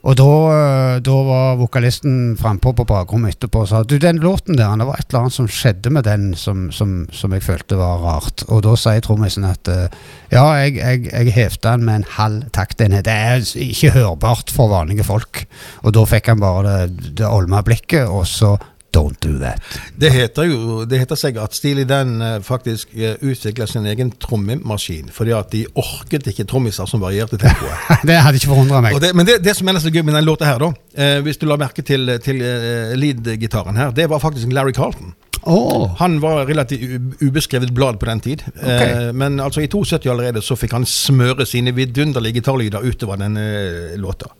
Og 0.06 0.14
da, 0.14 0.26
øh, 0.54 1.00
da 1.02 1.14
var 1.26 1.56
vokalisten 1.58 2.36
frampå 2.38 2.70
på 2.78 2.84
bakrommet 2.86 3.34
etterpå 3.34 3.64
og 3.64 3.70
sa 3.70 3.80
du, 3.82 3.96
den 3.98 4.20
låten 4.22 4.54
der, 4.58 4.76
det 4.78 4.86
var 4.86 5.00
et 5.00 5.08
eller 5.08 5.24
annet 5.24 5.34
som 5.34 5.48
skjedde 5.50 5.90
med 5.90 6.06
den 6.06 6.28
som, 6.38 6.68
som, 6.70 6.92
som 7.10 7.34
jeg 7.34 7.42
følte 7.42 7.78
var 7.80 8.04
rart. 8.04 8.44
Og 8.46 8.62
da 8.66 8.76
sier 8.78 9.02
trommisen 9.02 9.48
at 9.48 9.66
øh, 9.72 9.88
ja, 10.30 10.44
jeg, 10.62 10.76
jeg, 10.78 11.02
jeg 11.10 11.34
hevte 11.34 11.72
den 11.72 11.88
med 11.88 12.00
en 12.00 12.08
halv 12.14 12.46
taktenhet. 12.54 13.08
Det 13.08 13.16
er 13.16 13.42
ikke 13.66 13.96
hørbart 13.98 14.54
for 14.54 14.70
vanlige 14.70 15.06
folk. 15.06 15.42
Og 15.82 15.96
da 15.96 16.06
fikk 16.06 16.30
han 16.30 16.42
bare 16.44 16.62
det, 16.68 17.12
det 17.18 17.26
olma 17.26 17.64
blikket, 17.66 18.06
og 18.06 18.28
så 18.30 18.54
don't 18.96 19.20
do 19.22 19.36
that. 19.42 19.62
Det 19.96 20.10
heter 20.14 20.48
jo 20.50 20.84
det 20.88 21.00
heter 21.02 21.18
seg 21.20 21.38
at 21.42 21.56
Steely 21.56 21.84
Dan 21.88 22.16
eh, 22.22 22.38
faktisk 22.44 22.94
uh, 22.96 23.14
utvikla 23.20 23.68
sin 23.70 23.86
egen 23.90 24.12
trommemaskin, 24.22 25.12
fordi 25.12 25.36
at 25.36 25.52
de 25.52 25.64
orket 25.76 26.30
ikke 26.32 26.48
trommiser 26.48 26.88
som 26.90 27.04
varierte 27.04 27.38
tempoet. 27.40 27.92
det 28.08 28.18
hadde 28.22 28.40
ikke 28.40 28.54
forundra 28.54 28.82
meg. 28.84 28.98
Det, 29.02 29.12
men 29.16 29.28
det, 29.28 29.40
det 29.44 29.56
som 29.58 29.68
er 29.68 29.80
så 29.82 29.92
gøy 29.92 30.02
med 30.02 30.16
den 30.16 30.26
låta 30.26 30.48
her, 30.48 30.62
da, 30.62 30.72
eh, 30.96 31.20
hvis 31.26 31.40
du 31.40 31.46
la 31.50 31.58
merke 31.60 31.84
til, 31.86 32.16
til 32.24 32.42
eh, 32.42 32.96
lead-gitaren 32.98 33.78
her, 33.78 33.94
det 33.96 34.08
var 34.12 34.22
faktisk 34.22 34.52
Larry 34.52 34.74
Carlton. 34.76 35.14
Oh. 35.46 35.94
Han 35.98 36.20
var 36.20 36.46
relativt 36.46 37.22
ubeskrevet 37.22 37.70
blad 37.70 38.00
på 38.00 38.06
den 38.06 38.20
tid. 38.20 38.42
Eh, 38.62 39.12
men 39.12 39.40
altså 39.40 39.60
i 39.62 39.68
72 39.70 40.06
allerede 40.10 40.42
så 40.42 40.56
fikk 40.58 40.74
han 40.74 40.86
smøre 40.90 41.46
sine 41.46 41.74
vidunderlige 41.76 42.40
gitarlyder 42.40 42.82
utover 42.82 43.20
denne 43.20 43.44
eh, 43.44 43.92
låta. 44.00 44.32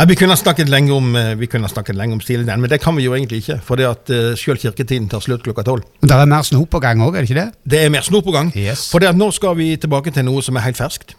Nei, 0.00 0.06
Vi 0.08 0.14
kunne 0.16 0.32
ha 0.32 0.40
snakket 0.40 0.70
lenge 0.72 0.94
om 0.96 1.16
eh, 1.16 1.34
Vi 1.36 1.46
snakket 1.46 1.96
lenge 1.96 2.14
om 2.16 2.20
stilen 2.20 2.46
den, 2.46 2.60
men 2.60 2.70
det 2.70 2.80
kan 2.80 2.96
vi 2.96 3.04
jo 3.04 3.12
egentlig 3.14 3.42
ikke. 3.42 3.60
For 3.60 3.76
det 3.76 3.84
at 3.84 4.10
uh, 4.10 4.34
selv 4.34 4.56
kirketiden 4.58 5.08
tar 5.08 5.20
slutt 5.20 5.42
klokka 5.42 5.62
tolv. 5.62 5.82
Det 6.00 6.10
er 6.10 6.24
mer 6.24 6.42
snop 6.42 6.70
på 6.70 6.80
gang 6.80 7.02
òg, 7.02 7.16
er 7.16 7.20
det 7.20 7.30
ikke 7.30 7.40
det? 7.40 7.50
Det 7.70 7.80
er 7.84 7.90
mer 7.90 8.00
snop 8.00 8.24
på 8.24 8.32
gang. 8.32 8.48
Yes. 8.56 8.88
For 8.90 8.98
det 8.98 9.10
at 9.10 9.18
nå 9.18 9.30
skal 9.30 9.58
vi 9.58 9.76
tilbake 9.76 10.10
til 10.10 10.24
noe 10.24 10.40
som 10.42 10.56
er 10.56 10.64
helt 10.64 10.80
ferskt. 10.80 11.16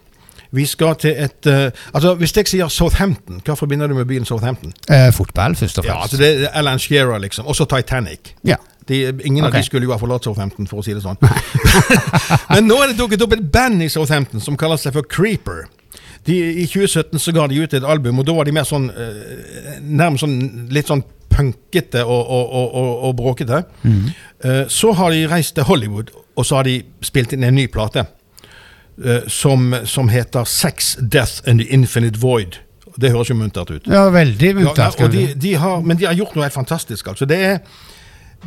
Vi 0.52 0.66
skal 0.66 0.96
til 1.00 1.14
et 1.14 1.48
uh, 1.48 1.70
Altså, 1.94 2.16
Hvis 2.16 2.34
jeg 2.36 2.48
sier 2.48 2.68
Southampton, 2.68 3.42
hva 3.46 3.54
forbinder 3.54 3.88
du 3.88 3.94
med 3.94 4.06
byen 4.10 4.26
Southampton? 4.26 4.74
Eh, 4.90 5.12
fotball, 5.14 5.56
først 5.56 5.78
og 5.78 5.86
fremst. 5.86 5.96
Ja, 5.96 6.02
altså 6.02 6.18
det 6.18 6.32
er 6.44 6.58
Alan 6.58 6.80
Shearer, 6.80 7.20
liksom. 7.20 7.46
Også 7.46 7.66
Titanic. 7.70 8.34
Ja. 8.44 8.58
De, 8.90 9.14
ingen 9.24 9.46
av 9.46 9.52
Ok. 9.52 9.60
de 9.60 9.64
skulle 9.64 9.86
jo 9.86 9.94
ha 9.94 10.00
forlatt 10.02 10.26
Southampton, 10.26 10.66
for 10.68 10.82
å 10.82 10.84
si 10.84 10.98
det 10.98 11.04
sånn. 11.06 11.22
Men 12.56 12.66
nå 12.66 12.82
er 12.82 12.92
det 12.92 12.98
dukket 12.98 13.22
opp 13.22 13.38
et 13.38 13.46
band 13.54 13.86
i 13.86 13.90
Southampton 13.94 14.42
som 14.42 14.58
kaller 14.58 14.82
seg 14.82 14.98
for 14.98 15.06
Creeper. 15.06 15.68
De, 16.26 16.36
I 16.62 16.68
2017 16.70 17.20
så 17.20 17.32
ga 17.34 17.48
de 17.50 17.58
ut 17.64 17.74
et 17.74 17.84
album, 17.84 18.20
og 18.22 18.26
da 18.28 18.34
var 18.38 18.46
de 18.46 18.54
mer 18.54 18.68
sånn 18.70 18.90
eh, 18.94 19.80
nærmest 19.82 20.22
sånn 20.26 20.36
litt 20.70 20.92
sånn 20.92 21.02
punkete 21.32 22.04
og, 22.06 22.22
og, 22.30 22.52
og, 22.76 22.90
og, 23.08 23.14
bråkete. 23.18 23.64
Eh, 24.44 24.66
så 24.70 24.92
har 25.00 25.12
de 25.16 25.24
reist 25.32 25.56
til 25.58 25.64
Hollywood, 25.70 26.12
og 26.36 26.46
så 26.46 26.60
har 26.60 26.68
de 26.68 26.82
spilt 27.02 27.34
inn 27.34 27.44
en 27.48 27.56
ny 27.58 27.68
plate. 27.72 28.06
eh, 29.06 29.24
som, 29.28 29.72
som 29.86 30.10
heter 30.12 30.44
Sex, 30.46 30.96
Death 31.02 31.42
and 31.50 31.60
the 31.64 31.68
Infinite 31.74 32.20
Void. 32.20 32.60
Det 33.02 33.10
høres 33.14 33.30
jo 33.32 33.36
muntert 33.40 33.72
ut. 33.72 33.88
Ja, 33.88 34.10
veldig 34.12 34.50
Ja, 34.52 34.54
muntert. 34.60 35.00
og 35.02 35.12
de, 35.14 35.34
de 35.34 35.54
har, 35.56 35.82
men 35.82 35.98
de 35.98 36.06
har 36.06 36.14
gjort 36.14 36.36
noe 36.36 36.44
helt 36.44 36.54
fantastisk. 36.54 37.08
Altså. 37.08 37.26
Det, 37.26 37.38
er, 37.40 37.60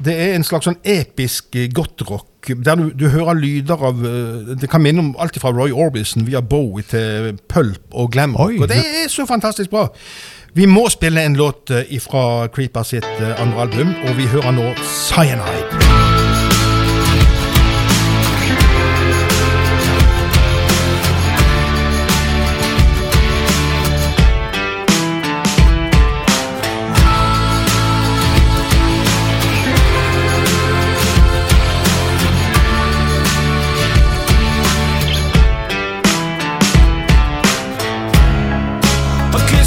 det 0.03 0.15
er 0.15 0.35
en 0.35 0.47
slags 0.47 0.67
sånn 0.67 0.81
episk 0.83 1.55
godtrock. 1.55 1.99
gothrock 1.99 2.31
der 2.65 2.75
du, 2.77 2.91
du 2.93 3.09
hører 3.09 3.35
lyder 3.35 3.85
av 3.89 4.05
eh, 4.05 4.55
Det 4.61 4.69
kan 4.71 4.83
minne 4.83 5.01
om 5.01 5.13
alt 5.19 5.39
fra 5.41 5.53
Roy 5.55 5.73
Orbison 5.73 6.27
via 6.27 6.43
Bowie 6.43 6.85
til 6.85 7.39
pulp 7.49 7.83
og 7.93 8.13
glam 8.13 8.37
rock. 8.37 8.59
Og 8.61 8.69
det 8.69 8.83
er 8.83 9.09
så 9.09 9.27
fantastisk 9.27 9.71
bra. 9.71 9.89
Vi 10.55 10.67
må 10.71 10.87
spille 10.93 11.25
en 11.25 11.37
låt 11.37 11.71
eh, 11.71 11.99
fra 12.03 12.47
Creeper 12.55 12.83
sitt 12.87 13.09
eh, 13.21 13.43
andre 13.43 13.69
album, 13.69 13.95
og 14.09 14.17
vi 14.19 14.29
hører 14.31 14.55
nå 14.55 14.73
Cyanide. 14.85 16.04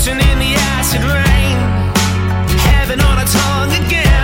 Kissing 0.08 0.22
in 0.22 0.40
the 0.40 0.54
acid 0.56 1.04
rain, 1.04 1.58
heaven 2.60 3.02
on 3.02 3.20
a 3.20 3.26
tongue 3.26 3.86
again. 3.86 4.17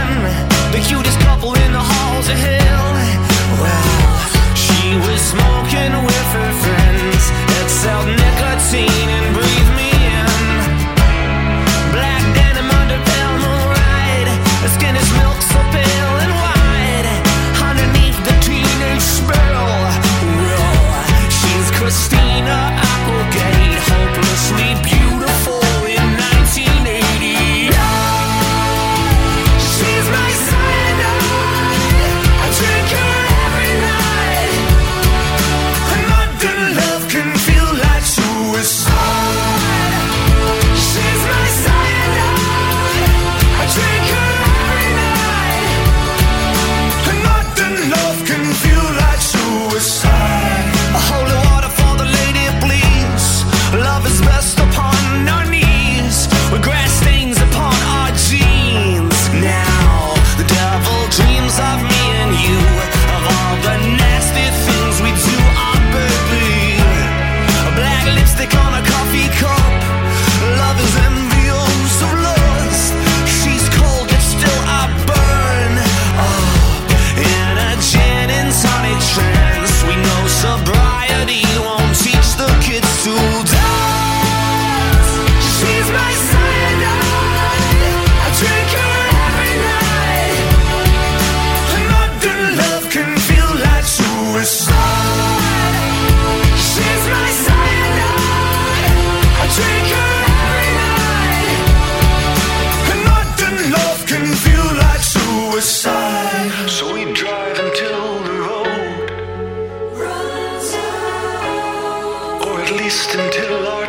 until 113.15 113.83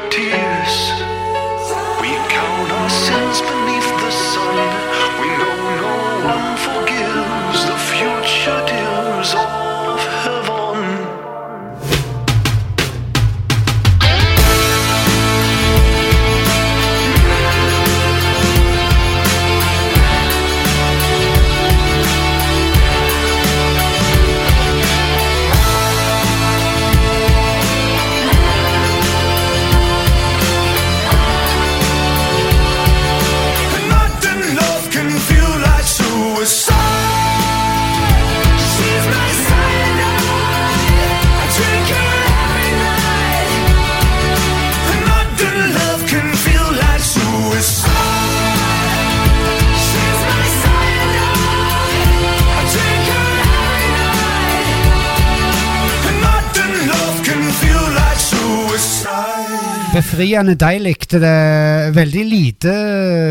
Befriende 59.95 60.57
deilig. 60.59 60.97
Det 61.11 61.21
er 61.23 61.93
veldig 61.95 62.25
lite 62.27 62.73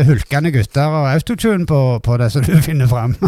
hulkende 0.08 0.52
gutter 0.54 0.88
og 0.88 1.10
autotune 1.12 1.66
på, 1.68 1.80
på 2.04 2.16
det 2.20 2.30
som 2.32 2.44
du 2.46 2.54
finner 2.68 2.90
fram. 2.90 3.16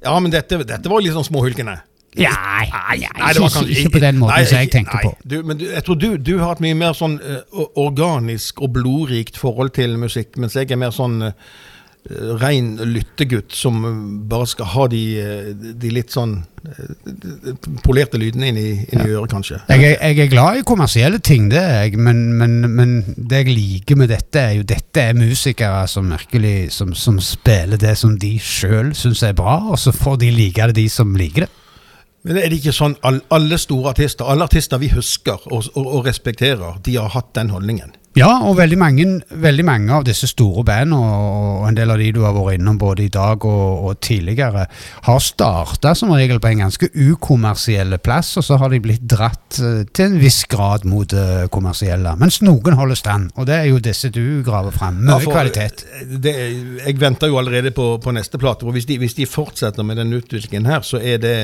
Ja, 0.00 0.14
men 0.16 0.32
dette, 0.32 0.56
dette 0.64 0.88
var 0.88 1.02
litt 1.04 1.12
sånn 1.12 1.26
småhulkende. 1.26 1.74
ja, 2.16 2.30
Nei, 2.32 2.70
nei 3.04 3.32
var 3.36 3.36
ikke, 3.36 3.66
ikke 3.68 3.90
på 3.98 4.00
den 4.00 4.16
måten 4.16 4.32
Nei, 4.32 4.46
som 4.48 4.62
jeg 4.62 4.70
tenker 4.72 4.96
nei. 4.96 5.02
på. 5.04 5.28
Du, 5.28 5.34
men 5.44 5.58
du, 5.60 5.66
jeg 5.68 5.84
tror 5.84 5.98
du, 6.00 6.06
du 6.16 6.30
har 6.40 6.56
et 6.56 6.62
mye 6.64 6.78
mer 6.80 6.96
sånn 6.96 7.18
uh, 7.20 7.60
organisk 7.78 8.62
og 8.64 8.72
blodrikt 8.78 9.36
forhold 9.36 9.74
til 9.76 9.98
musikk, 10.00 10.40
mens 10.40 10.56
jeg 10.56 10.72
er 10.72 10.80
mer 10.80 10.94
sånn 10.96 11.20
uh, 11.28 11.52
rein 12.40 12.76
lyttegutt 12.80 13.52
som 13.54 13.82
bare 14.28 14.46
skal 14.48 14.68
ha 14.72 14.86
de, 14.90 15.02
eh, 15.20 15.50
de 15.52 15.90
litt 15.92 16.14
sånn 16.14 16.32
eh, 16.64 17.52
polerte 17.84 18.18
lydene 18.18 18.48
inn 18.50 18.58
i, 18.58 18.70
inn 18.88 19.04
i 19.04 19.10
øret, 19.12 19.30
kanskje. 19.34 19.60
Jeg 19.68 19.98
jeg 20.00 20.24
er 20.24 20.32
glad 20.32 20.60
i 20.60 20.64
kommersielle 20.66 21.20
ting, 21.20 21.50
det 21.52 21.60
er 21.60 21.84
jeg, 21.84 22.00
men, 22.00 22.32
men, 22.40 22.56
men 22.72 22.96
det 23.16 23.44
jeg 23.44 23.54
liker 23.54 24.00
med 24.00 24.10
dette, 24.14 24.40
er 24.40 24.58
jo 24.58 24.66
dette 24.66 25.04
er 25.10 25.18
musikere 25.18 25.84
som 25.92 26.10
virkelig 26.10 26.72
som, 26.74 26.94
som 26.96 27.20
spiller 27.20 27.80
det 27.80 27.96
som 28.00 28.16
de 28.18 28.34
sjøl 28.40 28.94
syns 28.96 29.22
er 29.26 29.36
bra, 29.36 29.60
og 29.70 29.78
så 29.78 29.92
får 29.94 30.22
de 30.24 30.32
like 30.34 30.70
det, 30.70 30.80
de 30.80 30.88
som 30.90 31.14
liker 31.16 31.46
det. 31.46 31.52
Men 32.24 32.36
er 32.36 32.50
det 32.52 32.60
ikke 32.60 32.76
sånn 32.76 32.98
all, 33.06 33.22
alle 33.32 33.56
store 33.60 33.94
artister, 33.94 34.28
alle 34.28 34.44
artister 34.44 34.80
vi 34.80 34.90
husker 34.92 35.40
og, 35.48 35.68
og, 35.72 35.86
og 35.86 36.08
respekterer, 36.08 36.80
de 36.84 36.98
har 37.00 37.12
hatt 37.14 37.32
den 37.36 37.52
holdningen? 37.52 37.94
Ja, 38.20 38.28
og 38.44 38.58
veldig 38.58 38.76
mange, 38.76 39.04
veldig 39.40 39.64
mange 39.64 39.94
av 39.96 40.02
disse 40.04 40.28
store 40.28 40.60
bandene, 40.68 40.98
og, 41.00 41.62
en 41.70 41.76
del 41.78 41.92
av 41.92 42.00
de 42.02 42.10
du 42.12 42.18
har 42.24 42.34
vært 42.36 42.58
innom 42.58 42.76
både 42.80 43.06
i 43.06 43.12
dag 43.12 43.44
og, 43.48 43.84
og 43.88 44.00
tidligere, 44.04 44.66
har 45.06 45.22
starta 45.24 45.94
som 45.96 46.12
regel 46.12 46.40
på 46.42 46.50
en 46.50 46.60
ganske 46.66 46.90
ukommersiell 46.92 47.96
plass, 48.04 48.34
og 48.36 48.44
så 48.44 48.58
har 48.60 48.72
de 48.74 48.80
blitt 48.84 49.06
dratt 49.08 49.60
eh, 49.64 49.84
til 49.96 50.10
en 50.10 50.18
viss 50.20 50.42
grad 50.52 50.84
mot 50.90 51.08
det 51.08 51.48
kommersielle. 51.54 52.12
Mens 52.20 52.42
noen 52.44 52.76
holder 52.76 52.98
stand, 53.00 53.30
og 53.40 53.48
det 53.48 53.56
er 53.56 53.70
jo 53.70 53.80
disse 53.88 54.10
du 54.12 54.42
graver 54.46 54.74
fram. 54.76 55.00
Mye 55.00 55.20
Ja, 55.22 55.30
kvalitet. 55.30 55.86
eh, 56.02 56.16
Det, 56.20 56.34
jeg 56.84 57.00
venter 57.00 57.32
jo 57.32 57.38
allerede 57.40 57.72
på, 57.72 57.94
på 58.04 58.12
neste 58.16 58.36
plate. 58.42 58.66
og 58.68 58.76
hvis 58.76 58.90
de, 58.90 58.98
hvis 59.00 59.16
de 59.16 59.26
fortsetter 59.30 59.86
med 59.86 59.96
den 59.96 60.12
utviklingen 60.18 60.68
her, 60.68 60.84
så 60.84 61.00
er 61.00 61.16
det 61.24 61.38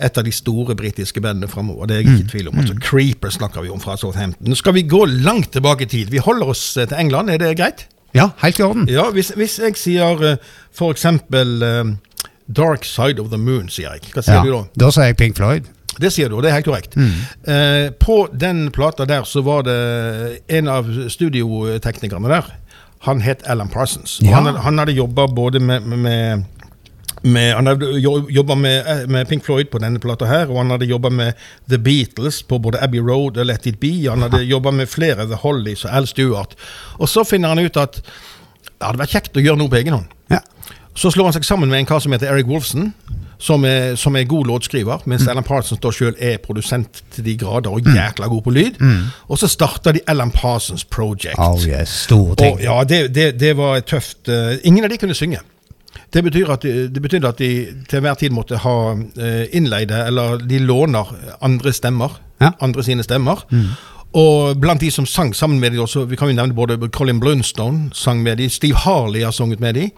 et 0.00 0.18
av 0.18 0.24
de 0.24 0.32
store 0.32 0.74
britiske 0.78 1.20
bandene 1.20 1.48
framover. 1.50 1.86
Det 1.90 1.96
er 1.96 2.00
jeg 2.02 2.08
ikke 2.10 2.24
i 2.24 2.30
tvil 2.32 2.48
om. 2.50 2.58
Altså, 2.62 2.74
Creeper 2.80 3.30
snakker 3.34 3.62
vi 3.66 3.70
om 3.74 3.80
fra 3.80 3.96
Southampton. 4.00 4.56
Skal 4.56 4.74
vi 4.74 4.82
gå 4.88 5.04
langt 5.06 5.52
tilbake 5.52 5.84
i 5.84 5.90
tid. 5.92 6.10
Vi 6.10 6.18
holder 6.24 6.52
oss 6.54 6.76
eh, 6.76 6.86
til 6.88 6.96
England, 7.02 7.30
er 7.30 7.38
det 7.42 7.56
greit? 7.60 7.86
Ja, 8.16 8.30
helt 8.42 8.58
i 8.58 8.62
orden. 8.66 8.88
Ja, 8.90 9.04
Hvis, 9.14 9.30
hvis 9.38 9.58
jeg 9.62 9.76
sier 9.78 10.24
uh, 10.32 10.54
for 10.74 10.90
eksempel 10.96 11.60
eh, 11.62 11.92
Dark 12.50 12.84
Side 12.88 13.20
of 13.22 13.28
the 13.30 13.38
Moon, 13.38 13.68
sier 13.70 13.92
jeg. 13.94 14.08
Hva 14.14 14.24
sier 14.26 14.40
Ja, 14.40 14.42
du 14.42 14.50
da? 14.56 14.64
da 14.86 14.90
sier 14.90 15.12
jeg 15.12 15.16
Pink 15.20 15.36
Floyd. 15.38 15.68
Det 16.00 16.08
sier 16.14 16.30
du, 16.30 16.36
og 16.38 16.42
det 16.42 16.48
er 16.50 16.56
helt 16.56 16.66
korrekt. 16.66 16.94
Eh, 16.96 17.90
på 18.00 18.16
den 18.32 18.70
plata 18.72 19.04
der 19.06 19.26
så 19.28 19.42
var 19.44 19.62
det 19.66 19.76
en 20.48 20.68
av 20.70 20.88
studioteknikerne 21.12 22.30
der. 22.30 22.48
Han 23.06 23.20
het 23.24 23.42
Alan 23.48 23.68
Parsons. 23.68 24.18
Ja. 24.24 24.38
Han, 24.40 24.54
han 24.64 24.78
hadde 24.82 24.92
jobba 24.96 25.26
både 25.28 25.60
med, 25.60 25.86
med 25.86 26.44
med, 27.22 27.54
han 27.54 27.66
hadde 27.66 27.86
jo- 28.00 28.28
jobba 28.30 28.54
med, 28.54 28.86
eh, 28.86 29.06
med 29.08 29.28
Pink 29.28 29.44
Floyd 29.44 29.66
på 29.70 29.78
denne 29.78 29.98
plata 30.00 30.24
her, 30.26 30.46
og 30.50 30.56
han 30.56 30.70
hadde 30.70 30.86
jobba 30.88 31.10
med 31.10 31.34
The 31.68 31.78
Beatles 31.78 32.42
på 32.42 32.58
både 32.62 32.80
Abbey 32.82 33.00
Road 33.00 33.36
og 33.38 33.46
Let 33.46 33.66
It 33.66 33.80
Be. 33.80 34.08
Han 34.08 34.22
hadde 34.22 34.44
jobba 34.44 34.70
med 34.70 34.86
flere, 34.88 35.26
The 35.26 35.36
Hollies 35.42 35.84
og 35.84 35.90
Al 35.96 36.06
Stewart. 36.06 36.54
Og 36.98 37.08
så 37.08 37.24
finner 37.28 37.48
han 37.48 37.58
ut 37.58 37.76
at 37.76 38.00
det 38.00 38.86
hadde 38.86 38.98
vært 39.02 39.10
kjekt 39.12 39.36
å 39.36 39.44
gjøre 39.44 39.58
noe 39.58 39.68
på 39.68 39.76
egen 39.82 39.92
hånd. 39.92 40.06
Ja. 40.30 40.38
Så 40.96 41.10
slår 41.12 41.24
han 41.24 41.32
seg 41.32 41.44
sammen 41.44 41.68
med 41.70 41.78
en 41.78 41.86
kar 41.86 42.00
som 42.00 42.12
heter 42.12 42.32
Eric 42.32 42.46
Wolfson, 42.46 42.92
som 43.40 43.64
er, 43.64 43.94
som 43.96 44.16
er 44.16 44.24
god 44.28 44.46
låtskriver, 44.46 45.00
mens 45.06 45.22
Mm. 45.22 45.28
Alan 45.30 45.44
Parsons 45.44 45.80
da 45.80 45.88
sjøl 45.90 46.14
er 46.20 46.38
produsent 46.38 47.02
til 47.14 47.24
de 47.24 47.36
grader 47.36 47.70
og 47.72 47.80
jækla 47.84 48.26
god 48.28 48.42
på 48.44 48.50
lyd. 48.52 48.76
Og 49.30 49.38
så 49.38 49.48
starta 49.48 49.92
de 49.92 50.00
Alan 50.08 50.30
Parsons 50.30 50.84
Project. 50.84 51.38
Mm. 51.38 51.44
Oh 51.44 51.60
yes, 51.66 51.88
stor 51.88 52.34
ting. 52.34 52.52
Og, 52.54 52.60
ja, 52.62 52.84
det, 52.84 53.14
det, 53.14 53.38
det 53.40 53.56
var 53.56 53.80
tøft 53.80 54.28
eh, 54.28 54.58
Ingen 54.64 54.84
av 54.84 54.90
de 54.90 54.96
kunne 54.98 55.14
synge. 55.14 55.38
Det, 56.12 56.24
betyr 56.26 56.50
at 56.50 56.64
de, 56.66 56.88
det 56.90 57.02
betyr 57.02 57.26
at 57.28 57.38
de 57.38 57.50
til 57.88 58.00
enhver 58.00 58.18
tid 58.18 58.34
måtte 58.34 58.58
ha 58.64 58.76
eh, 58.96 59.46
innleide, 59.56 60.04
eller 60.06 60.42
de 60.42 60.58
låner 60.58 61.14
andre 61.40 61.72
stemmer. 61.72 62.18
Ja. 62.40 62.50
Mm. 62.50 62.60
Andre 62.60 62.82
sine 62.84 63.04
stemmer. 63.04 63.44
Og 64.10 64.58
blant 64.58 64.80
de 64.82 64.90
som 64.90 65.06
sang 65.06 65.30
sammen 65.36 65.60
med 65.60 65.70
de 65.70 65.78
også, 65.78 66.04
vi 66.10 66.16
kan 66.18 66.28
jo 66.28 66.34
nevne 66.34 66.54
både 66.54 66.78
Colin 66.90 67.20
Blunstone 67.20 67.90
sang 67.94 68.22
med 68.22 68.40
de, 68.40 68.48
Steve 68.50 68.74
Harley 68.74 69.22
har 69.22 69.30
sunget 69.30 69.60
med 69.60 69.74
de. 69.74 69.90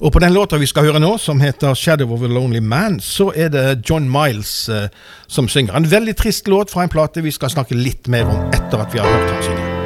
Og 0.00 0.12
på 0.12 0.18
den 0.18 0.32
låta 0.32 0.56
vi 0.56 0.66
skal 0.66 0.86
høre 0.86 1.00
nå, 1.00 1.18
som 1.18 1.40
heter 1.40 1.74
'Shadow 1.74 2.12
of 2.12 2.22
a 2.22 2.26
Lonely 2.26 2.60
Man', 2.60 3.00
så 3.00 3.32
er 3.36 3.48
det 3.48 3.90
John 3.90 4.10
Miles 4.10 4.68
eh, 4.68 4.88
som 5.26 5.48
synger. 5.48 5.76
En 5.76 5.90
veldig 5.90 6.16
trist 6.16 6.48
låt 6.48 6.70
fra 6.70 6.82
en 6.82 6.88
plate 6.88 7.22
vi 7.22 7.30
skal 7.30 7.50
snakke 7.50 7.74
litt 7.74 8.08
mer 8.08 8.24
om 8.24 8.48
etter 8.52 8.78
at 8.78 8.94
vi 8.94 8.98
har 8.98 9.06
hørt 9.06 9.30
han 9.30 9.42
synge. 9.42 9.77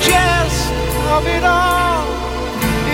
Jest 0.00 0.72
of 1.16 1.26
it 1.26 1.44
all 1.44 2.04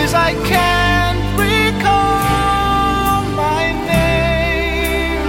is 0.03 0.15
I 0.15 0.35
can't 0.53 1.23
recall 1.39 3.25
my 3.45 3.73
name. 3.87 5.23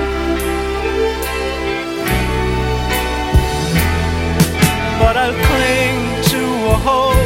But 5.00 5.16
I'll 5.18 5.38
cling 5.50 5.98
to 6.34 6.42
a 6.76 6.78
hope 6.90 7.20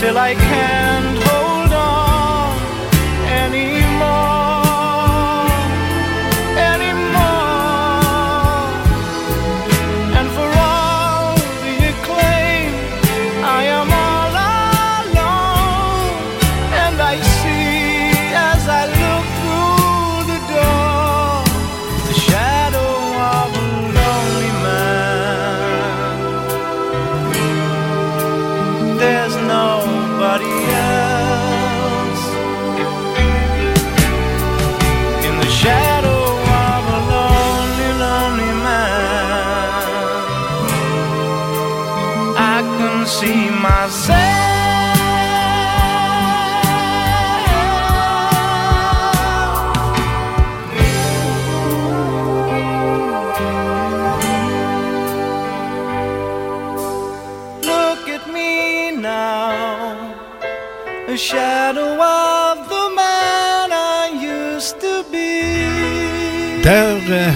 till 0.00 0.16
I 0.18 0.34
can't 0.34 1.09